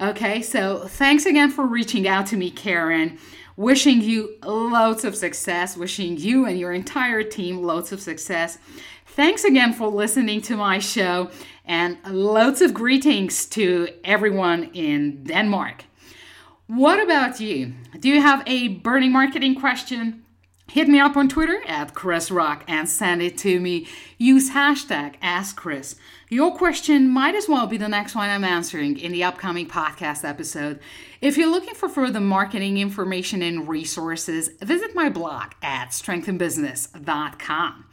Okay, 0.00 0.42
so 0.42 0.86
thanks 0.86 1.26
again 1.26 1.50
for 1.50 1.66
reaching 1.66 2.06
out 2.06 2.26
to 2.28 2.36
me, 2.36 2.50
Karen. 2.50 3.18
Wishing 3.56 4.00
you 4.00 4.36
loads 4.44 5.04
of 5.04 5.16
success, 5.16 5.76
wishing 5.76 6.16
you 6.16 6.46
and 6.46 6.58
your 6.58 6.72
entire 6.72 7.24
team 7.24 7.62
loads 7.62 7.90
of 7.90 8.00
success. 8.00 8.58
Thanks 9.06 9.42
again 9.42 9.72
for 9.72 9.88
listening 9.88 10.40
to 10.42 10.56
my 10.56 10.78
show, 10.78 11.30
and 11.64 11.98
loads 12.08 12.62
of 12.62 12.72
greetings 12.72 13.46
to 13.46 13.88
everyone 14.04 14.70
in 14.74 15.24
Denmark. 15.24 15.84
What 16.68 17.02
about 17.02 17.40
you? 17.40 17.72
Do 17.98 18.08
you 18.08 18.20
have 18.20 18.44
a 18.46 18.68
burning 18.68 19.10
marketing 19.10 19.58
question? 19.58 20.22
Hit 20.70 20.86
me 20.86 21.00
up 21.00 21.16
on 21.16 21.30
Twitter 21.30 21.62
at 21.66 21.94
Krisz 21.94 22.30
Rokk 22.30 22.62
and 22.68 22.86
send 22.86 23.22
it 23.22 23.38
to 23.38 23.58
me. 23.58 23.86
Use 24.18 24.50
hashtag 24.50 25.18
AskKrisz. 25.20 25.94
Your 26.28 26.54
question 26.54 27.08
might 27.08 27.34
as 27.34 27.48
well 27.48 27.66
be 27.66 27.78
the 27.78 27.88
next 27.88 28.14
one 28.14 28.28
I'm 28.28 28.44
answering 28.44 28.98
in 28.98 29.10
the 29.10 29.24
upcoming 29.24 29.66
podcast 29.66 30.28
episode. 30.28 30.78
If 31.22 31.38
you're 31.38 31.50
looking 31.50 31.74
for 31.74 31.88
further 31.88 32.20
marketing 32.20 32.76
information 32.76 33.40
and 33.40 33.66
resources, 33.66 34.50
visit 34.60 34.94
my 34.94 35.08
blog 35.08 35.52
at 35.62 35.88
strengthinbusiness.com. 35.88 37.84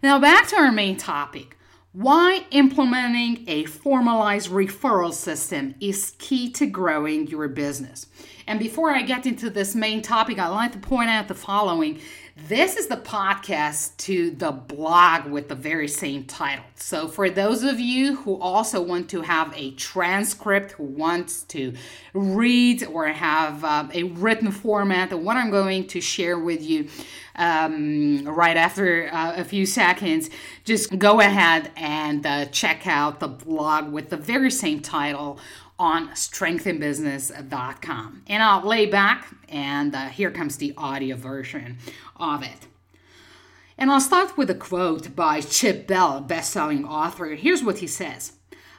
Now, 0.00 0.20
back 0.20 0.46
to 0.48 0.56
our 0.56 0.70
main 0.70 0.96
topic 0.96 1.56
why 1.92 2.46
implementing 2.50 3.44
a 3.46 3.64
formalized 3.66 4.48
referral 4.50 5.12
system 5.12 5.74
is 5.78 6.14
key 6.18 6.50
to 6.52 6.66
growing 6.66 7.26
your 7.26 7.48
business. 7.48 8.06
And 8.46 8.58
before 8.58 8.90
I 8.90 9.02
get 9.02 9.26
into 9.26 9.50
this 9.50 9.74
main 9.74 10.00
topic, 10.00 10.38
I'd 10.38 10.48
like 10.48 10.72
to 10.72 10.78
point 10.78 11.10
out 11.10 11.28
the 11.28 11.34
following. 11.34 12.00
This 12.34 12.78
is 12.78 12.86
the 12.86 12.96
podcast 12.96 13.94
to 13.98 14.30
the 14.30 14.52
blog 14.52 15.26
with 15.26 15.50
the 15.50 15.54
very 15.54 15.86
same 15.86 16.24
title. 16.24 16.64
So, 16.76 17.06
for 17.06 17.28
those 17.28 17.62
of 17.62 17.78
you 17.78 18.16
who 18.16 18.40
also 18.40 18.80
want 18.80 19.10
to 19.10 19.20
have 19.20 19.52
a 19.54 19.72
transcript, 19.72 20.72
who 20.72 20.84
wants 20.84 21.42
to 21.44 21.74
read 22.14 22.84
or 22.84 23.08
have 23.08 23.62
uh, 23.62 23.88
a 23.92 24.04
written 24.04 24.50
format, 24.50 25.12
what 25.12 25.36
I'm 25.36 25.50
going 25.50 25.86
to 25.88 26.00
share 26.00 26.38
with 26.38 26.62
you 26.62 26.88
um, 27.36 28.24
right 28.24 28.56
after 28.56 29.12
uh, 29.12 29.34
a 29.36 29.44
few 29.44 29.66
seconds, 29.66 30.30
just 30.64 30.98
go 30.98 31.20
ahead 31.20 31.70
and 31.76 32.24
uh, 32.24 32.46
check 32.46 32.86
out 32.86 33.20
the 33.20 33.28
blog 33.28 33.92
with 33.92 34.08
the 34.08 34.16
very 34.16 34.50
same 34.50 34.80
title 34.80 35.38
on 35.82 36.08
strengthinbusiness.com. 36.10 38.22
And 38.28 38.40
I'll 38.40 38.64
lay 38.64 38.86
back, 38.86 39.34
and 39.48 39.96
uh, 39.96 40.10
here 40.10 40.30
comes 40.30 40.56
the 40.56 40.72
audio 40.76 41.16
version 41.16 41.78
of 42.16 42.44
it. 42.44 42.68
And 43.76 43.90
I'll 43.90 44.00
start 44.00 44.38
with 44.38 44.48
a 44.48 44.54
quote 44.54 45.16
by 45.16 45.40
Chip 45.40 45.88
Bell, 45.88 46.20
best-selling 46.20 46.84
author. 46.84 47.34
Here's 47.34 47.64
what 47.64 47.78
he 47.78 47.88
says. 47.88 48.34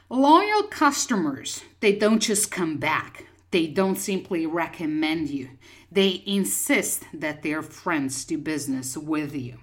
Loyal 0.08 0.62
customers, 0.62 1.62
they 1.80 1.94
don't 1.94 2.20
just 2.20 2.50
come 2.50 2.78
back. 2.78 3.26
They 3.50 3.66
don't 3.66 3.96
simply 3.96 4.46
recommend 4.46 5.28
you. 5.28 5.50
They 5.92 6.22
insist 6.24 7.04
that 7.12 7.42
their 7.42 7.60
friends 7.60 8.24
do 8.24 8.38
business 8.38 8.96
with 8.96 9.36
you. 9.36 9.58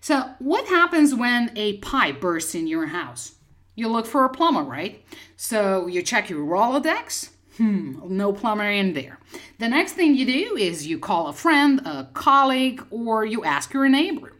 So, 0.00 0.34
what 0.40 0.66
happens 0.66 1.14
when 1.14 1.52
a 1.54 1.76
pipe 1.78 2.20
bursts 2.20 2.56
in 2.56 2.66
your 2.66 2.86
house? 2.86 3.35
You 3.76 3.88
look 3.88 4.06
for 4.06 4.24
a 4.24 4.28
plumber, 4.28 4.62
right? 4.62 5.04
So, 5.36 5.86
you 5.86 6.02
check 6.02 6.28
your 6.28 6.44
Rolodex. 6.44 7.30
Hmm, 7.56 8.00
no 8.08 8.32
plumber 8.32 8.68
in 8.68 8.92
there. 8.92 9.18
The 9.58 9.68
next 9.68 9.92
thing 9.92 10.14
you 10.14 10.26
do 10.26 10.56
is 10.56 10.86
you 10.86 10.98
call 10.98 11.28
a 11.28 11.32
friend, 11.32 11.80
a 11.86 12.08
colleague, 12.12 12.84
or 12.90 13.24
you 13.24 13.44
ask 13.44 13.72
your 13.72 13.88
neighbor. 13.88 14.32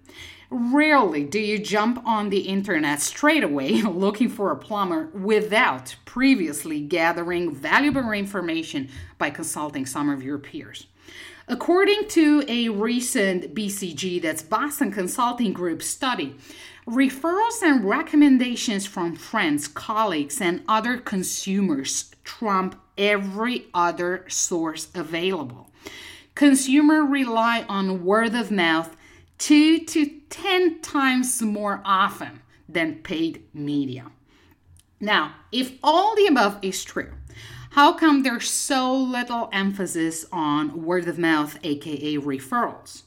Rarely 0.51 1.25
do 1.25 1.41
you 1.41 1.59
jump 1.59 2.07
on 2.07 2.31
the 2.31 2.41
internet 2.41 3.01
straight 3.01 3.43
away 3.43 3.83
looking 3.83 4.29
for 4.29 4.51
a 4.53 4.57
plumber 4.57 5.07
without 5.07 5.97
previously 6.05 6.81
gathering 6.81 7.55
valuable 7.55 8.13
information 8.13 8.89
by 9.19 9.31
consulting 9.31 9.87
some 9.87 10.09
of 10.09 10.23
your 10.23 10.39
peers. 10.39 10.87
According 11.49 12.09
to 12.09 12.45
a 12.49 12.69
recent 12.69 13.55
BCG, 13.55 14.21
that's 14.21 14.43
Boston 14.43 14.91
Consulting 14.91 15.53
Group 15.53 15.83
study, 15.83 16.37
referrals 16.87 17.63
and 17.63 17.85
recommendations 17.85 18.87
from 18.87 19.17
friends, 19.17 19.67
colleagues, 19.67 20.41
and 20.41 20.63
other 20.69 20.99
consumers 20.99 22.13
trump 22.23 22.81
every 22.97 23.67
other 23.75 24.25
source 24.29 24.89
available. 24.95 25.69
Consumers 26.35 27.09
rely 27.09 27.65
on 27.69 28.05
word 28.05 28.35
of 28.35 28.51
mouth 28.51 28.97
two 29.39 29.81
to 29.81 30.21
10 30.31 30.81
times 30.81 31.43
more 31.43 31.83
often 31.85 32.41
than 32.69 32.97
paid 32.97 33.43
media. 33.53 34.07
Now, 35.01 35.35
if 35.53 35.73
all 35.83 36.15
the 36.15 36.27
above 36.27 36.59
is 36.63 36.85
true, 36.85 37.13
how 37.71 37.93
come 37.93 38.23
there's 38.23 38.49
so 38.49 38.95
little 38.95 39.49
emphasis 39.53 40.25
on 40.33 40.85
word 40.85 41.07
of 41.09 41.19
mouth, 41.19 41.59
aka 41.63 42.17
referrals? 42.17 43.03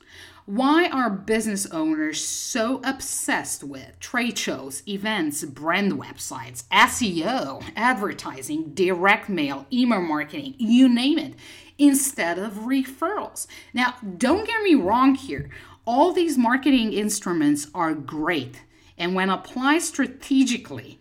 Why 0.50 0.90
are 0.90 1.12
business 1.12 1.68
owners 1.68 2.26
so 2.26 2.82
obsessed 2.84 3.64
with 3.64 4.00
trade 4.00 4.36
shows, 4.36 4.82
events, 4.88 5.44
brand 5.44 5.92
websites, 5.92 6.64
SEO, 6.72 7.64
advertising, 7.76 8.74
direct 8.74 9.30
mail, 9.30 9.68
email 9.72 10.02
marketing, 10.02 10.56
you 10.58 10.90
name 10.90 11.20
it, 11.20 11.36
instead 11.78 12.40
of 12.40 12.66
referrals? 12.66 13.46
Now, 13.76 13.94
don't 14.18 14.48
get 14.48 14.64
me 14.64 14.74
wrong 14.74 15.14
here. 15.14 15.52
All 15.86 16.14
these 16.14 16.36
marketing 16.36 16.94
instruments 16.94 17.68
are 17.76 17.94
great, 17.94 18.64
and 18.98 19.14
when 19.14 19.30
applied 19.30 19.84
strategically, 19.84 20.98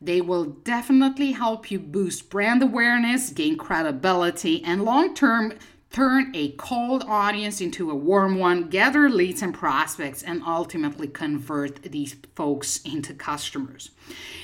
they 0.00 0.20
will 0.20 0.46
definitely 0.46 1.30
help 1.30 1.70
you 1.70 1.78
boost 1.78 2.28
brand 2.28 2.60
awareness, 2.60 3.30
gain 3.30 3.56
credibility, 3.56 4.64
and 4.64 4.82
long 4.82 5.14
term 5.14 5.52
turn 5.90 6.30
a 6.34 6.52
cold 6.52 7.04
audience 7.08 7.60
into 7.60 7.90
a 7.90 7.94
warm 7.94 8.38
one, 8.38 8.68
gather 8.68 9.08
leads 9.08 9.42
and 9.42 9.52
prospects, 9.52 10.22
and 10.22 10.42
ultimately 10.46 11.08
convert 11.08 11.82
these 11.82 12.16
folks 12.34 12.80
into 12.82 13.12
customers. 13.12 13.90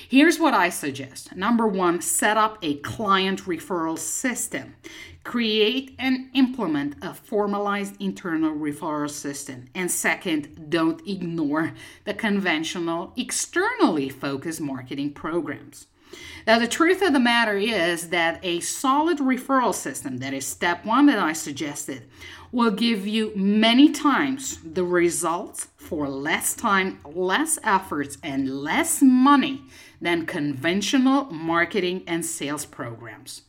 Here's 0.09 0.39
what 0.39 0.55
I 0.55 0.71
suggest. 0.71 1.35
Number 1.37 1.67
one, 1.67 2.01
set 2.01 2.37
up 2.37 2.59
a 2.63 2.77
client 2.79 3.45
referral 3.45 3.99
system. 3.99 4.75
Create 5.25 5.95
and 5.99 6.31
implement 6.35 6.95
a 7.03 7.13
formalized 7.13 8.01
internal 8.01 8.55
referral 8.55 9.11
system. 9.11 9.67
And 9.75 9.91
second, 9.91 10.71
don't 10.71 11.05
ignore 11.07 11.73
the 12.05 12.15
conventional, 12.15 13.13
externally 13.17 14.09
focused 14.09 14.61
marketing 14.61 15.15
programs. 15.15 15.87
Now, 16.47 16.59
the 16.59 16.69
truth 16.69 17.03
of 17.03 17.13
the 17.13 17.21
matter 17.21 17.57
is 17.57 18.11
that 18.11 18.39
a 18.43 18.61
solid 18.61 19.19
referral 19.19 19.75
system, 19.75 20.19
that 20.19 20.33
is 20.33 20.47
step 20.47 20.85
one 20.85 21.07
that 21.07 21.19
I 21.19 21.33
suggested, 21.33 22.05
will 22.53 22.71
give 22.71 23.07
you 23.07 23.33
many 23.35 23.91
times 23.91 24.59
the 24.63 24.85
results 24.85 25.69
for 25.77 26.09
less 26.09 26.55
time, 26.55 27.01
less 27.05 27.59
efforts, 27.65 28.19
and 28.23 28.63
less 28.63 29.03
money 29.03 29.63
than 30.01 30.27
conventional 30.27 31.25
marketing 31.25 32.05
and 32.07 32.25
sales 32.25 32.65
programs. 32.65 33.43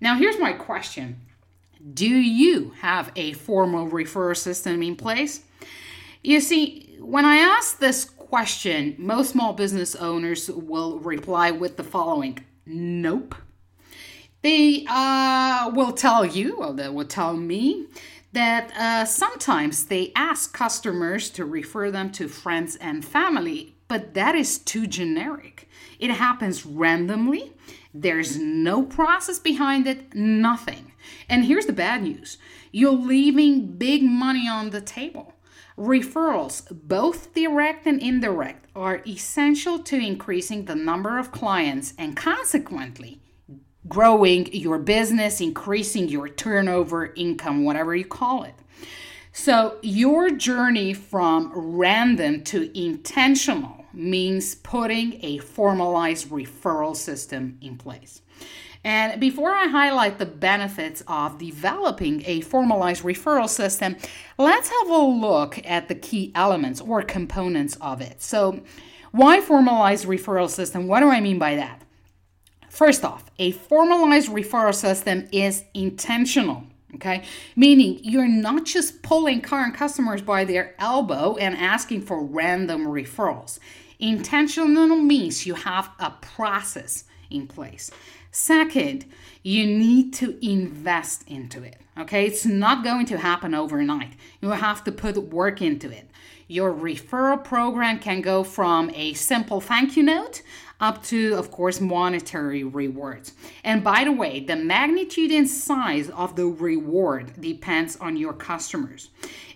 Now, 0.00 0.16
here's 0.16 0.38
my 0.38 0.52
question 0.52 1.20
Do 1.92 2.08
you 2.08 2.72
have 2.80 3.12
a 3.16 3.32
formal 3.32 3.88
referral 3.88 4.36
system 4.36 4.82
in 4.82 4.96
place? 4.96 5.42
You 6.22 6.40
see, 6.40 6.96
when 7.00 7.26
I 7.26 7.36
ask 7.36 7.78
this 7.78 8.10
question, 8.34 8.96
most 8.98 9.30
small 9.30 9.52
business 9.52 9.94
owners 9.94 10.50
will 10.50 10.98
reply 10.98 11.52
with 11.52 11.76
the 11.76 11.84
following 11.84 12.36
Nope. 12.66 13.36
They 14.42 14.84
uh, 14.88 15.70
will 15.72 15.92
tell 15.92 16.26
you, 16.26 16.56
or 16.56 16.72
they 16.72 16.88
will 16.88 17.04
tell 17.04 17.36
me, 17.36 17.86
that 18.32 18.72
uh, 18.76 19.04
sometimes 19.04 19.84
they 19.84 20.10
ask 20.16 20.52
customers 20.52 21.30
to 21.30 21.44
refer 21.44 21.92
them 21.92 22.10
to 22.10 22.26
friends 22.26 22.74
and 22.74 23.04
family, 23.04 23.76
but 23.86 24.14
that 24.14 24.34
is 24.34 24.58
too 24.58 24.88
generic. 24.88 25.68
It 26.00 26.10
happens 26.10 26.66
randomly, 26.66 27.52
there's 27.94 28.36
no 28.36 28.82
process 28.82 29.38
behind 29.38 29.86
it, 29.86 30.12
nothing. 30.12 30.90
And 31.28 31.44
here's 31.44 31.66
the 31.66 31.72
bad 31.72 32.02
news 32.02 32.38
you're 32.72 32.90
leaving 32.90 33.76
big 33.76 34.02
money 34.02 34.48
on 34.48 34.70
the 34.70 34.80
table. 34.80 35.33
Referrals, 35.76 36.66
both 36.70 37.34
direct 37.34 37.86
and 37.86 38.00
indirect, 38.00 38.66
are 38.76 39.02
essential 39.06 39.80
to 39.80 39.96
increasing 39.96 40.66
the 40.66 40.74
number 40.74 41.18
of 41.18 41.32
clients 41.32 41.94
and 41.98 42.16
consequently 42.16 43.20
growing 43.88 44.52
your 44.52 44.78
business, 44.78 45.40
increasing 45.40 46.08
your 46.08 46.28
turnover, 46.28 47.12
income, 47.16 47.64
whatever 47.64 47.94
you 47.94 48.04
call 48.04 48.44
it. 48.44 48.54
So, 49.32 49.78
your 49.82 50.30
journey 50.30 50.94
from 50.94 51.50
random 51.54 52.44
to 52.44 52.70
intentional 52.80 53.84
means 53.92 54.54
putting 54.54 55.24
a 55.24 55.38
formalized 55.38 56.28
referral 56.30 56.94
system 56.94 57.58
in 57.60 57.76
place. 57.76 58.22
And 58.84 59.18
before 59.18 59.50
I 59.50 59.66
highlight 59.66 60.18
the 60.18 60.26
benefits 60.26 61.02
of 61.08 61.38
developing 61.38 62.22
a 62.26 62.42
formalized 62.42 63.02
referral 63.02 63.48
system, 63.48 63.96
let's 64.36 64.68
have 64.68 64.90
a 64.90 64.98
look 64.98 65.58
at 65.64 65.88
the 65.88 65.94
key 65.94 66.32
elements 66.34 66.82
or 66.82 67.02
components 67.02 67.76
of 67.80 68.02
it. 68.02 68.22
So, 68.22 68.60
why 69.10 69.40
formalized 69.40 70.06
referral 70.06 70.50
system? 70.50 70.86
What 70.86 71.00
do 71.00 71.08
I 71.08 71.20
mean 71.20 71.38
by 71.38 71.56
that? 71.56 71.80
First 72.68 73.04
off, 73.04 73.30
a 73.38 73.52
formalized 73.52 74.28
referral 74.28 74.74
system 74.74 75.28
is 75.32 75.64
intentional. 75.72 76.64
Okay, 76.96 77.24
meaning 77.56 77.98
you're 78.02 78.28
not 78.28 78.66
just 78.66 79.02
pulling 79.02 79.40
current 79.40 79.74
customers 79.74 80.22
by 80.22 80.44
their 80.44 80.74
elbow 80.78 81.36
and 81.36 81.56
asking 81.56 82.02
for 82.02 82.22
random 82.22 82.86
referrals. 82.86 83.58
Intentional 83.98 84.96
means 84.96 85.46
you 85.46 85.54
have 85.54 85.90
a 85.98 86.12
process 86.20 87.04
in 87.30 87.46
place. 87.46 87.90
Second, 88.36 89.04
you 89.44 89.64
need 89.64 90.12
to 90.14 90.36
invest 90.44 91.22
into 91.28 91.62
it. 91.62 91.76
Okay, 91.96 92.26
it's 92.26 92.44
not 92.44 92.82
going 92.82 93.06
to 93.06 93.16
happen 93.16 93.54
overnight. 93.54 94.14
You 94.40 94.48
have 94.48 94.82
to 94.84 94.92
put 94.92 95.16
work 95.28 95.62
into 95.62 95.88
it. 95.88 96.10
Your 96.48 96.74
referral 96.74 97.44
program 97.44 98.00
can 98.00 98.22
go 98.22 98.42
from 98.42 98.90
a 98.90 99.12
simple 99.12 99.60
thank 99.60 99.96
you 99.96 100.02
note 100.02 100.42
up 100.80 101.04
to, 101.04 101.34
of 101.34 101.52
course, 101.52 101.80
monetary 101.80 102.64
rewards. 102.64 103.34
And 103.62 103.84
by 103.84 104.02
the 104.02 104.10
way, 104.10 104.40
the 104.40 104.56
magnitude 104.56 105.30
and 105.30 105.48
size 105.48 106.10
of 106.10 106.34
the 106.34 106.46
reward 106.46 107.40
depends 107.40 107.94
on 107.98 108.16
your 108.16 108.32
customers. 108.32 109.10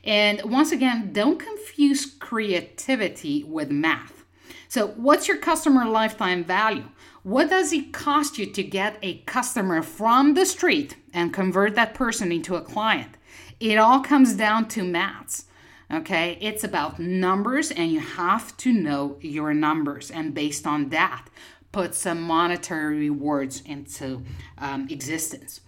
And 0.04 0.40
once 0.44 0.70
again, 0.70 1.12
don't 1.12 1.40
confuse 1.40 2.06
creativity 2.06 3.42
with 3.42 3.72
math. 3.72 4.24
So, 4.68 4.88
what's 4.88 5.26
your 5.26 5.38
customer 5.38 5.84
lifetime 5.84 6.44
value? 6.44 6.84
What 7.28 7.50
does 7.50 7.74
it 7.74 7.92
cost 7.92 8.38
you 8.38 8.46
to 8.46 8.62
get 8.62 8.96
a 9.02 9.18
customer 9.26 9.82
from 9.82 10.32
the 10.32 10.46
street 10.46 10.96
and 11.12 11.30
convert 11.30 11.74
that 11.74 11.92
person 11.92 12.32
into 12.32 12.54
a 12.54 12.62
client? 12.62 13.18
It 13.60 13.76
all 13.76 14.00
comes 14.00 14.32
down 14.32 14.68
to 14.68 14.82
maths. 14.82 15.44
Okay, 15.92 16.38
it's 16.40 16.64
about 16.64 16.98
numbers, 16.98 17.70
and 17.70 17.92
you 17.92 18.00
have 18.00 18.56
to 18.56 18.72
know 18.72 19.18
your 19.20 19.52
numbers. 19.52 20.10
And 20.10 20.32
based 20.32 20.66
on 20.66 20.88
that, 20.88 21.26
put 21.70 21.94
some 21.94 22.22
monetary 22.22 22.96
rewards 22.96 23.60
into 23.60 24.22
um, 24.56 24.86
existence. 24.88 25.60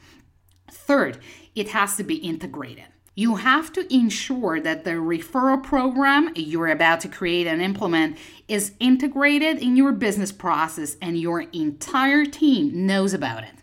Third, 0.71 1.19
it 1.55 1.69
has 1.69 1.95
to 1.99 2.05
be 2.05 2.17
integrated. 2.17 2.87
You 3.15 3.37
have 3.37 3.73
to 3.73 3.93
ensure 3.93 4.61
that 4.61 4.85
the 4.85 4.93
referral 4.93 5.63
program 5.63 6.33
you're 6.37 6.69
about 6.69 7.01
to 7.01 7.09
create 7.09 7.47
and 7.47 7.61
implement 7.61 8.17
is 8.49 8.73
integrated 8.79 9.59
in 9.59 9.77
your 9.77 9.93
business 9.93 10.33
process 10.33 10.97
and 11.03 11.19
your 11.19 11.41
entire 11.53 12.25
team 12.25 12.87
knows 12.87 13.13
about 13.13 13.43
it. 13.43 13.55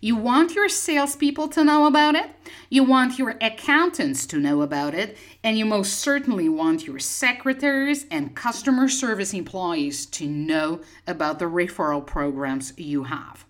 You 0.00 0.16
want 0.16 0.54
your 0.54 0.68
salespeople 0.68 1.48
to 1.48 1.64
know 1.64 1.86
about 1.86 2.14
it, 2.14 2.30
you 2.68 2.84
want 2.84 3.18
your 3.18 3.36
accountants 3.40 4.26
to 4.26 4.38
know 4.38 4.62
about 4.62 4.94
it, 4.94 5.16
and 5.42 5.58
you 5.58 5.64
most 5.64 5.94
certainly 5.94 6.48
want 6.48 6.86
your 6.86 6.98
secretaries 6.98 8.06
and 8.10 8.34
customer 8.34 8.88
service 8.88 9.32
employees 9.32 10.06
to 10.06 10.26
know 10.26 10.80
about 11.06 11.38
the 11.38 11.46
referral 11.46 12.04
programs 12.04 12.72
you 12.76 13.04
have. 13.04 13.46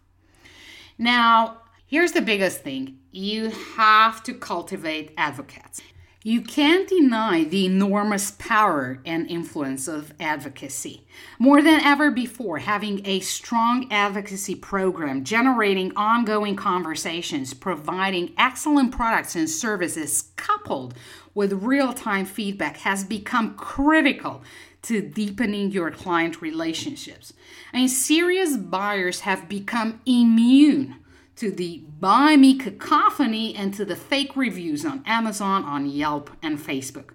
Now, 0.99 1.59
Here's 1.89 2.11
the 2.11 2.21
biggest 2.21 2.63
thing 2.63 2.99
you 3.13 3.51
have 3.77 4.21
to 4.25 4.35
cultivate 4.35 5.13
advocates. 5.17 5.81
You 6.25 6.41
can't 6.41 6.89
deny 6.89 7.45
the 7.45 7.65
enormous 7.65 8.33
power 8.33 9.01
and 9.07 9.31
influence 9.31 9.87
of 9.87 10.13
advocacy. 10.19 11.07
More 11.39 11.63
than 11.63 11.81
ever 11.81 12.11
before, 12.11 12.59
having 12.59 13.07
a 13.07 13.21
strong 13.21 13.87
advocacy 13.93 14.57
program, 14.57 15.23
generating 15.23 15.93
ongoing 15.95 16.57
conversations, 16.57 17.55
providing 17.55 18.33
excellent 18.37 18.91
products 18.91 19.37
and 19.37 19.49
services, 19.49 20.33
coupled 20.35 20.95
with 21.35 21.53
real 21.53 21.93
time 21.93 22.25
feedback, 22.25 22.79
has 22.79 23.05
become 23.05 23.55
critical 23.55 24.43
to 24.83 25.01
deepening 25.01 25.71
your 25.71 25.93
client 25.93 26.43
relationships. 26.43 27.33
Mean, 27.73 27.87
serious 27.87 28.57
buyers 28.57 29.21
have 29.21 29.49
become 29.49 30.01
immune 30.05 30.97
to 31.37 31.51
the 31.51 31.85
buy 32.01 32.37
me 32.37 32.59
cacophony 32.59 33.55
and 33.55 33.73
to 33.75 33.85
the 33.85 33.97
fake 33.97 34.37
reviews 34.37 34.85
on 34.85 35.03
Amazon, 35.07 35.65
on 35.65 35.87
Yelp, 35.87 36.31
and 36.43 36.59
Facebook. 36.59 37.11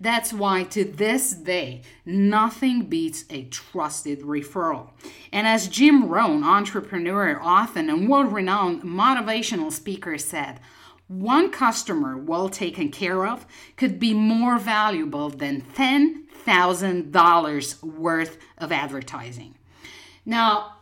That's 0.00 0.32
why 0.32 0.64
to 0.64 0.84
this 0.84 1.32
day, 1.32 1.82
nothing 2.04 2.86
beats 2.86 3.24
a 3.30 3.44
trusted 3.44 4.22
referral. 4.22 4.90
And 5.32 5.46
as 5.46 5.68
Jim 5.68 6.08
Rohn, 6.08 6.42
entrepreneur, 6.44 7.40
author, 7.42 7.78
and 7.80 8.08
world 8.08 8.32
renowned 8.32 8.82
motivational 8.82 9.72
speaker 9.72 10.18
said, 10.18 10.60
one 11.06 11.50
customer 11.50 12.16
well 12.16 12.48
taken 12.48 12.90
care 12.90 13.26
of 13.26 13.44
could 13.76 14.00
be 14.00 14.14
more 14.14 14.58
valuable 14.58 15.28
than 15.30 15.60
$10,000 15.60 17.82
worth 17.82 18.38
of 18.58 18.72
advertising. 18.72 19.54
Now, 20.26 20.73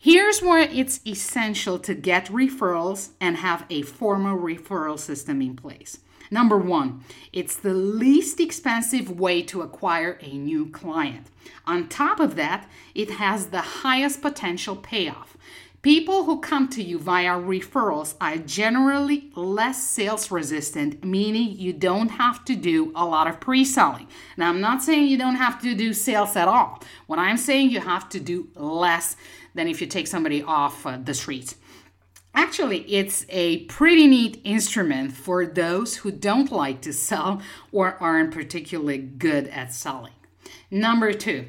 Here's 0.00 0.40
where 0.40 0.60
it's 0.60 1.00
essential 1.04 1.76
to 1.80 1.92
get 1.92 2.26
referrals 2.26 3.08
and 3.20 3.38
have 3.38 3.66
a 3.68 3.82
formal 3.82 4.38
referral 4.38 4.96
system 4.96 5.42
in 5.42 5.56
place. 5.56 5.98
Number 6.30 6.56
one, 6.56 7.02
it's 7.32 7.56
the 7.56 7.74
least 7.74 8.38
expensive 8.38 9.18
way 9.18 9.42
to 9.42 9.60
acquire 9.60 10.16
a 10.22 10.38
new 10.38 10.70
client. 10.70 11.26
On 11.66 11.88
top 11.88 12.20
of 12.20 12.36
that, 12.36 12.68
it 12.94 13.10
has 13.12 13.46
the 13.46 13.82
highest 13.82 14.22
potential 14.22 14.76
payoff. 14.76 15.36
People 15.88 16.24
who 16.24 16.38
come 16.38 16.68
to 16.68 16.82
you 16.82 16.98
via 16.98 17.30
referrals 17.30 18.14
are 18.20 18.36
generally 18.36 19.30
less 19.34 19.82
sales 19.82 20.30
resistant, 20.30 21.02
meaning 21.02 21.58
you 21.58 21.72
don't 21.72 22.10
have 22.10 22.44
to 22.44 22.54
do 22.54 22.92
a 22.94 23.06
lot 23.06 23.26
of 23.26 23.40
pre 23.40 23.64
selling. 23.64 24.06
Now, 24.36 24.50
I'm 24.50 24.60
not 24.60 24.82
saying 24.82 25.06
you 25.06 25.16
don't 25.16 25.36
have 25.36 25.62
to 25.62 25.74
do 25.74 25.94
sales 25.94 26.36
at 26.36 26.46
all. 26.46 26.82
What 27.06 27.18
I'm 27.18 27.38
saying, 27.38 27.70
you 27.70 27.80
have 27.80 28.06
to 28.10 28.20
do 28.20 28.50
less 28.54 29.16
than 29.54 29.66
if 29.66 29.80
you 29.80 29.86
take 29.86 30.06
somebody 30.06 30.42
off 30.42 30.84
uh, 30.84 30.98
the 31.02 31.14
street. 31.14 31.54
Actually, 32.34 32.80
it's 32.80 33.24
a 33.30 33.60
pretty 33.60 34.06
neat 34.06 34.42
instrument 34.44 35.12
for 35.12 35.46
those 35.46 35.96
who 35.96 36.10
don't 36.10 36.52
like 36.52 36.82
to 36.82 36.92
sell 36.92 37.40
or 37.72 37.96
aren't 37.98 38.34
particularly 38.34 38.98
good 38.98 39.48
at 39.48 39.72
selling. 39.72 40.12
Number 40.70 41.14
two, 41.14 41.46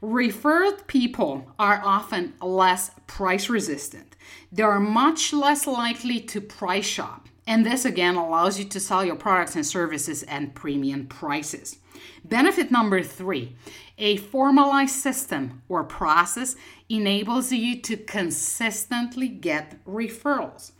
referred 0.00 0.86
people 0.86 1.46
are 1.58 1.80
often 1.84 2.34
less 2.40 2.90
price 3.06 3.48
resistant. 3.48 4.16
They 4.52 4.62
are 4.62 4.80
much 4.80 5.32
less 5.32 5.66
likely 5.66 6.20
to 6.20 6.40
price 6.40 6.86
shop. 6.86 7.28
And 7.46 7.64
this 7.64 7.84
again 7.84 8.16
allows 8.16 8.58
you 8.58 8.66
to 8.66 8.80
sell 8.80 9.04
your 9.04 9.16
products 9.16 9.56
and 9.56 9.66
services 9.66 10.22
at 10.28 10.54
premium 10.54 11.06
prices. 11.06 11.78
Benefit 12.24 12.70
number 12.70 13.02
three 13.02 13.56
a 13.96 14.16
formalized 14.16 14.94
system 14.94 15.62
or 15.68 15.82
process 15.82 16.54
enables 16.88 17.50
you 17.50 17.80
to 17.82 17.96
consistently 17.96 19.28
get 19.28 19.82
referrals. 19.84 20.72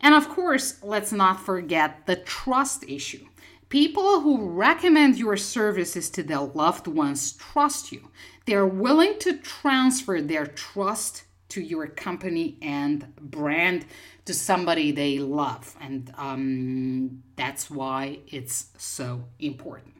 And 0.00 0.14
of 0.14 0.28
course, 0.28 0.82
let's 0.82 1.12
not 1.12 1.40
forget 1.40 2.06
the 2.06 2.16
trust 2.16 2.84
issue. 2.88 3.26
People 3.70 4.20
who 4.20 4.50
recommend 4.50 5.16
your 5.16 5.36
services 5.36 6.10
to 6.10 6.22
their 6.22 6.40
loved 6.40 6.88
ones 6.88 7.32
trust 7.32 7.92
you. 7.92 8.10
They're 8.50 8.66
willing 8.66 9.16
to 9.20 9.36
transfer 9.36 10.20
their 10.20 10.44
trust 10.44 11.22
to 11.50 11.60
your 11.60 11.86
company 11.86 12.58
and 12.60 13.14
brand 13.14 13.86
to 14.24 14.34
somebody 14.34 14.90
they 14.90 15.20
love. 15.20 15.76
And 15.80 16.12
um, 16.18 17.22
that's 17.36 17.70
why 17.70 18.18
it's 18.26 18.70
so 18.76 19.22
important. 19.38 19.94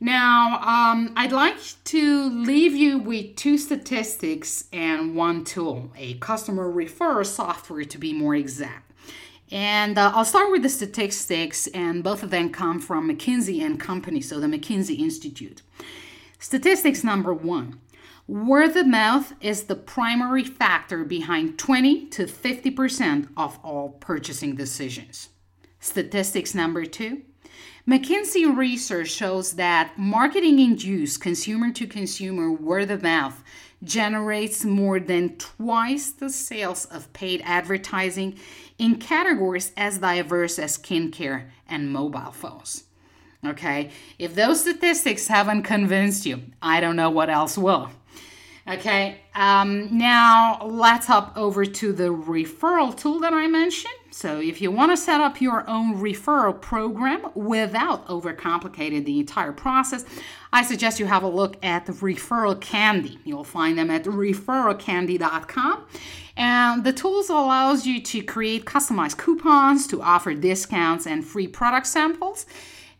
Now, 0.00 0.62
um, 0.62 1.12
I'd 1.16 1.32
like 1.32 1.58
to 1.84 2.30
leave 2.30 2.72
you 2.72 2.96
with 2.96 3.36
two 3.36 3.58
statistics 3.58 4.64
and 4.72 5.14
one 5.14 5.44
tool, 5.44 5.92
a 5.94 6.14
customer 6.14 6.72
referral 6.72 7.26
software 7.26 7.84
to 7.84 7.98
be 7.98 8.14
more 8.14 8.34
exact. 8.34 8.90
And 9.50 9.98
uh, 9.98 10.12
I'll 10.14 10.24
start 10.24 10.50
with 10.50 10.62
the 10.62 10.70
statistics, 10.70 11.66
and 11.66 12.02
both 12.02 12.22
of 12.22 12.30
them 12.30 12.48
come 12.48 12.80
from 12.80 13.10
McKinsey 13.10 13.60
and 13.60 13.78
Company, 13.78 14.22
so 14.22 14.40
the 14.40 14.46
McKinsey 14.46 14.98
Institute. 14.98 15.60
Statistics 16.42 17.04
number 17.04 17.32
one 17.32 17.78
word 18.26 18.76
of 18.76 18.84
mouth 18.84 19.32
is 19.40 19.62
the 19.62 19.76
primary 19.76 20.42
factor 20.42 21.04
behind 21.04 21.56
20 21.56 22.06
to 22.06 22.24
50% 22.24 23.28
of 23.36 23.60
all 23.62 23.90
purchasing 24.00 24.56
decisions. 24.56 25.28
Statistics 25.78 26.52
number 26.52 26.84
two 26.84 27.22
McKinsey 27.86 28.56
research 28.56 29.08
shows 29.08 29.52
that 29.52 29.96
marketing 29.96 30.58
induced 30.58 31.20
consumer 31.20 31.70
to 31.70 31.86
consumer 31.86 32.50
word 32.50 32.90
of 32.90 33.04
mouth 33.04 33.44
generates 33.84 34.64
more 34.64 34.98
than 34.98 35.36
twice 35.36 36.10
the 36.10 36.28
sales 36.28 36.86
of 36.86 37.12
paid 37.12 37.40
advertising 37.44 38.36
in 38.78 38.96
categories 38.96 39.70
as 39.76 39.98
diverse 39.98 40.58
as 40.58 40.76
skincare 40.76 41.50
and 41.68 41.92
mobile 41.92 42.32
phones. 42.32 42.82
Okay, 43.44 43.90
if 44.20 44.36
those 44.36 44.60
statistics 44.60 45.26
haven't 45.26 45.64
convinced 45.64 46.26
you, 46.26 46.42
I 46.60 46.80
don't 46.80 46.94
know 46.94 47.10
what 47.10 47.28
else 47.28 47.58
will. 47.58 47.90
Okay, 48.68 49.18
um, 49.34 49.98
now 49.98 50.64
let's 50.64 51.06
hop 51.06 51.36
over 51.36 51.64
to 51.64 51.92
the 51.92 52.14
referral 52.14 52.96
tool 52.96 53.18
that 53.18 53.32
I 53.32 53.48
mentioned. 53.48 53.92
So, 54.12 54.38
if 54.38 54.60
you 54.60 54.70
want 54.70 54.92
to 54.92 54.96
set 54.96 55.20
up 55.20 55.40
your 55.40 55.68
own 55.68 55.96
referral 55.96 56.60
program 56.60 57.32
without 57.34 58.06
overcomplicating 58.06 59.04
the 59.04 59.18
entire 59.18 59.50
process, 59.50 60.04
I 60.52 60.62
suggest 60.62 61.00
you 61.00 61.06
have 61.06 61.24
a 61.24 61.28
look 61.28 61.56
at 61.64 61.86
Referral 61.86 62.60
Candy. 62.60 63.18
You'll 63.24 63.42
find 63.42 63.76
them 63.76 63.90
at 63.90 64.04
referralcandy.com. 64.04 65.86
And 66.36 66.84
the 66.84 66.92
tools 66.92 67.30
allows 67.30 67.86
you 67.86 68.00
to 68.02 68.22
create 68.22 68.64
customized 68.64 69.18
coupons 69.18 69.88
to 69.88 70.00
offer 70.00 70.34
discounts 70.34 71.06
and 71.06 71.24
free 71.24 71.48
product 71.48 71.88
samples 71.88 72.46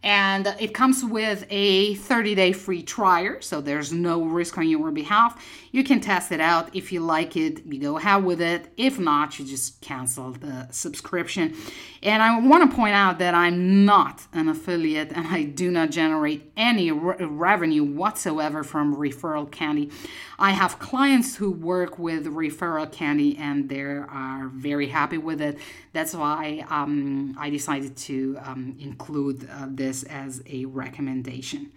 and 0.02 0.54
it 0.58 0.74
comes 0.74 1.04
with 1.04 1.46
a 1.48 1.94
30 1.94 2.34
day 2.34 2.52
free 2.52 2.82
trial 2.82 3.36
so 3.40 3.60
there's 3.60 3.92
no 3.92 4.24
risk 4.24 4.58
on 4.58 4.68
your 4.68 4.90
behalf. 4.90 5.44
You 5.70 5.84
can 5.84 6.00
test 6.00 6.32
it 6.32 6.40
out. 6.40 6.74
If 6.74 6.92
you 6.92 7.00
like 7.00 7.36
it 7.36 7.64
you 7.64 7.78
go 7.78 7.98
ahead 7.98 8.24
with 8.24 8.40
it. 8.40 8.72
If 8.76 8.98
not 8.98 9.38
you 9.38 9.44
just 9.44 9.80
cancel 9.80 10.32
the 10.32 10.68
subscription. 10.70 11.54
And 12.02 12.22
i 12.22 12.38
want 12.40 12.68
to 12.68 12.76
point 12.76 12.94
out 12.94 13.18
that 13.20 13.34
i'm 13.34 13.84
not 13.84 14.22
an 14.32 14.48
affiliate 14.48 15.12
and 15.12 15.26
i 15.28 15.44
do 15.44 15.70
not 15.70 15.90
generate 15.90 16.50
any 16.56 16.90
re- 16.90 17.16
revenue 17.24 17.84
whatsoever 17.84 18.64
from 18.64 18.96
referral 18.96 19.50
candy. 19.50 19.90
I 20.38 20.50
have 20.50 20.78
clients 20.80 21.36
who 21.36 21.52
work 21.52 21.98
with 21.98 22.26
referral 22.26 22.90
candy 22.90 23.36
and 23.36 23.68
they 23.68 23.82
are 23.82 24.50
very 24.52 24.88
happy 24.88 25.18
with 25.18 25.40
it. 25.40 25.58
That's 25.92 26.14
why 26.14 26.64
um, 26.70 27.36
i 27.38 27.50
decided 27.50 27.96
to 27.96 28.38
um, 28.44 28.74
include 28.80 29.48
uh, 29.50 29.66
this 29.70 29.91
this 29.92 30.02
as 30.04 30.42
a 30.46 30.64
recommendation. 30.64 31.70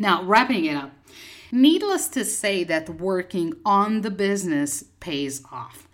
Now, 0.00 0.24
wrapping 0.24 0.64
it 0.64 0.74
up, 0.74 0.90
needless 1.52 2.08
to 2.08 2.24
say 2.24 2.64
that 2.64 3.00
working 3.00 3.54
on 3.64 4.00
the 4.00 4.10
business 4.10 4.82
pays 4.98 5.42
off. 5.52 5.88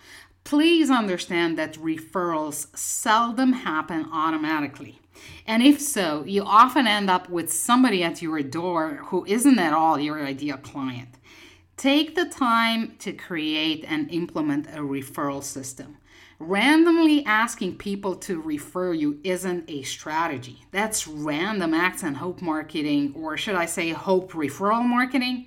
Please 0.45 0.91
understand 0.91 1.59
that 1.59 1.75
referrals 1.75 2.77
seldom 2.77 3.53
happen 3.53 4.09
automatically. 4.11 4.99
And 5.47 5.63
if 5.63 5.81
so, 5.81 6.25
you 6.25 6.43
often 6.43 6.87
end 6.87 7.11
up 7.11 7.29
with 7.29 7.53
somebody 7.53 8.03
at 8.03 8.23
your 8.23 8.43
door 8.43 9.03
who 9.09 9.27
isn't 9.27 9.59
at 9.59 9.75
all 9.75 10.01
your 10.01 10.25
ideal 10.25 10.57
client. 10.57 11.11
Take 11.77 12.15
the 12.15 12.25
time 12.27 12.97
to 13.01 13.13
create 13.13 13.85
and 13.87 14.11
implement 14.11 14.67
a 14.69 14.79
referral 14.79 15.45
system. 15.45 15.99
Randomly 16.45 17.25
asking 17.25 17.77
people 17.77 18.17
to 18.17 18.41
refer 18.41 18.93
you 18.93 19.21
isn't 19.23 19.71
a 19.71 19.83
strategy. 19.83 20.67
That's 20.73 21.07
random 21.07 21.73
acts 21.73 22.03
and 22.03 22.17
hope 22.17 22.43
marketing, 22.43 23.15
or 23.17 23.37
should 23.37 23.55
I 23.55 23.67
say, 23.67 23.91
hope 23.91 24.33
referral 24.33 24.85
marketing. 24.85 25.47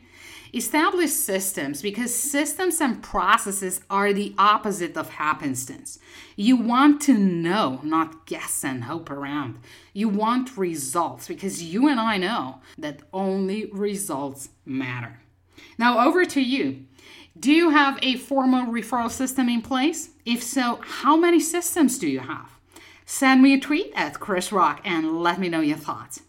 Establish 0.53 1.11
systems 1.11 1.81
because 1.81 2.15
systems 2.15 2.79
and 2.79 3.03
processes 3.03 3.81
are 3.89 4.13
the 4.13 4.33
opposite 4.37 4.95
of 4.95 5.09
happenstance. 5.09 5.99
You 6.37 6.55
want 6.55 7.01
to 7.01 7.17
know, 7.17 7.81
not 7.83 8.25
guess 8.25 8.63
and 8.63 8.85
hope 8.85 9.09
around. 9.09 9.59
You 9.91 10.07
want 10.07 10.55
results 10.55 11.27
because 11.27 11.61
you 11.61 11.89
and 11.89 11.99
I 11.99 12.15
know 12.15 12.61
that 12.77 13.01
only 13.11 13.65
results 13.65 14.47
matter. 14.65 15.19
Now, 15.77 16.07
over 16.07 16.23
to 16.23 16.41
you. 16.41 16.85
Do 17.37 17.51
you 17.51 17.71
have 17.71 17.99
a 18.01 18.15
formal 18.15 18.67
referral 18.67 19.11
system 19.11 19.49
in 19.49 19.61
place? 19.61 20.11
If 20.25 20.41
so, 20.41 20.79
how 20.81 21.17
many 21.17 21.41
systems 21.41 21.99
do 21.99 22.07
you 22.07 22.21
have? 22.21 22.49
Send 23.05 23.43
me 23.43 23.53
a 23.53 23.59
tweet 23.59 23.91
at 23.93 24.13
Krisz 24.13 24.51
Rokk 24.51 24.79
and 24.85 25.21
let 25.21 25.37
me 25.37 25.49
know 25.49 25.59
your 25.59 25.75
thoughts. 25.75 26.21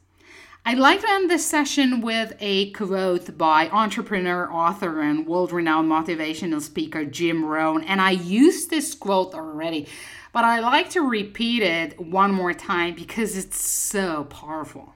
I'd 0.65 0.79
like 0.79 1.03
to 1.03 1.09
end 1.09 1.31
this 1.31 1.47
session 1.47 2.01
with 2.01 2.35
a 2.41 2.73
quote 2.73 3.39
by 3.39 3.69
entrepreneur, 3.69 4.53
author, 4.53 5.01
and 5.01 5.29
world 5.29 5.53
renowned 5.53 5.89
motivational 5.89 6.61
speaker 6.61 7.05
Jim 7.05 7.45
Rohn. 7.45 7.85
And 7.85 8.01
I 8.01 8.11
used 8.11 8.69
this 8.69 8.93
quote 8.93 9.33
already, 9.33 9.87
but 10.33 10.45
I 10.45 10.59
like 10.59 10.91
to 10.91 11.03
repeat 11.03 11.63
it 11.63 12.01
one 12.01 12.33
more 12.33 12.53
time 12.53 12.97
because 12.97 13.39
it's 13.39 13.61
so 13.65 14.25
powerful. 14.25 14.93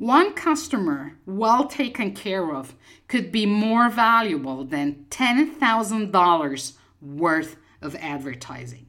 One 0.00 0.32
customer 0.32 1.18
well 1.26 1.66
taken 1.66 2.14
care 2.14 2.54
of 2.54 2.74
could 3.06 3.30
be 3.30 3.44
more 3.44 3.90
valuable 3.90 4.64
than 4.64 5.04
$10,000 5.10 6.72
worth 7.02 7.56
of 7.82 7.94
advertising. 7.96 8.86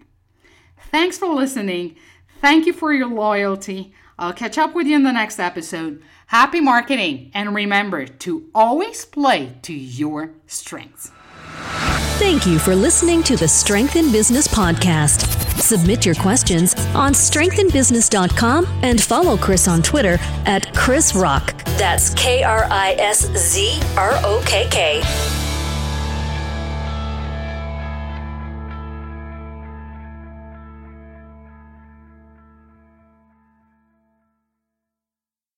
Thanks 0.90 1.18
for 1.18 1.28
listening. 1.28 1.98
Thank 2.40 2.66
you 2.66 2.72
for 2.72 2.94
your 2.94 3.10
loyalty. 3.10 3.94
I'll 4.18 4.32
catch 4.32 4.58
up 4.58 4.74
with 4.74 4.88
you 4.88 4.96
in 4.96 5.04
the 5.04 5.12
next 5.12 5.38
episode. 5.38 6.02
Happy 6.28 6.62
marketing, 6.62 7.30
and 7.34 7.54
remember 7.54 8.08
to 8.08 8.50
always 8.56 9.04
play 9.04 9.58
to 9.64 9.74
your 9.74 10.32
strengths. 10.48 11.12
Thank 12.20 12.48
you 12.48 12.58
for 12.58 12.74
listening 12.74 13.22
to 13.24 13.36
the 13.36 13.50
Strength 13.50 13.98
in 13.98 14.14
Business 14.14 14.48
podcast. 14.48 15.41
Submit 15.58 16.06
your 16.06 16.16
questions 16.16 16.76
on 16.96 17.14
strengthinbusiness.com 17.14 18.66
and 18.84 19.02
follow 19.02 19.38
Krisz 19.38 19.72
on 19.72 19.82
Twitter 19.82 20.18
at 20.46 20.64
Krisz 20.74 21.14
Rokk. 21.14 21.58
That's 21.78 22.14
K 22.14 22.44
R 22.44 22.66
I 22.70 22.94
S 22.94 23.26
Z 23.36 23.80
R 23.98 24.14
O 24.24 24.44
K 24.46 24.68
K. 24.70 25.41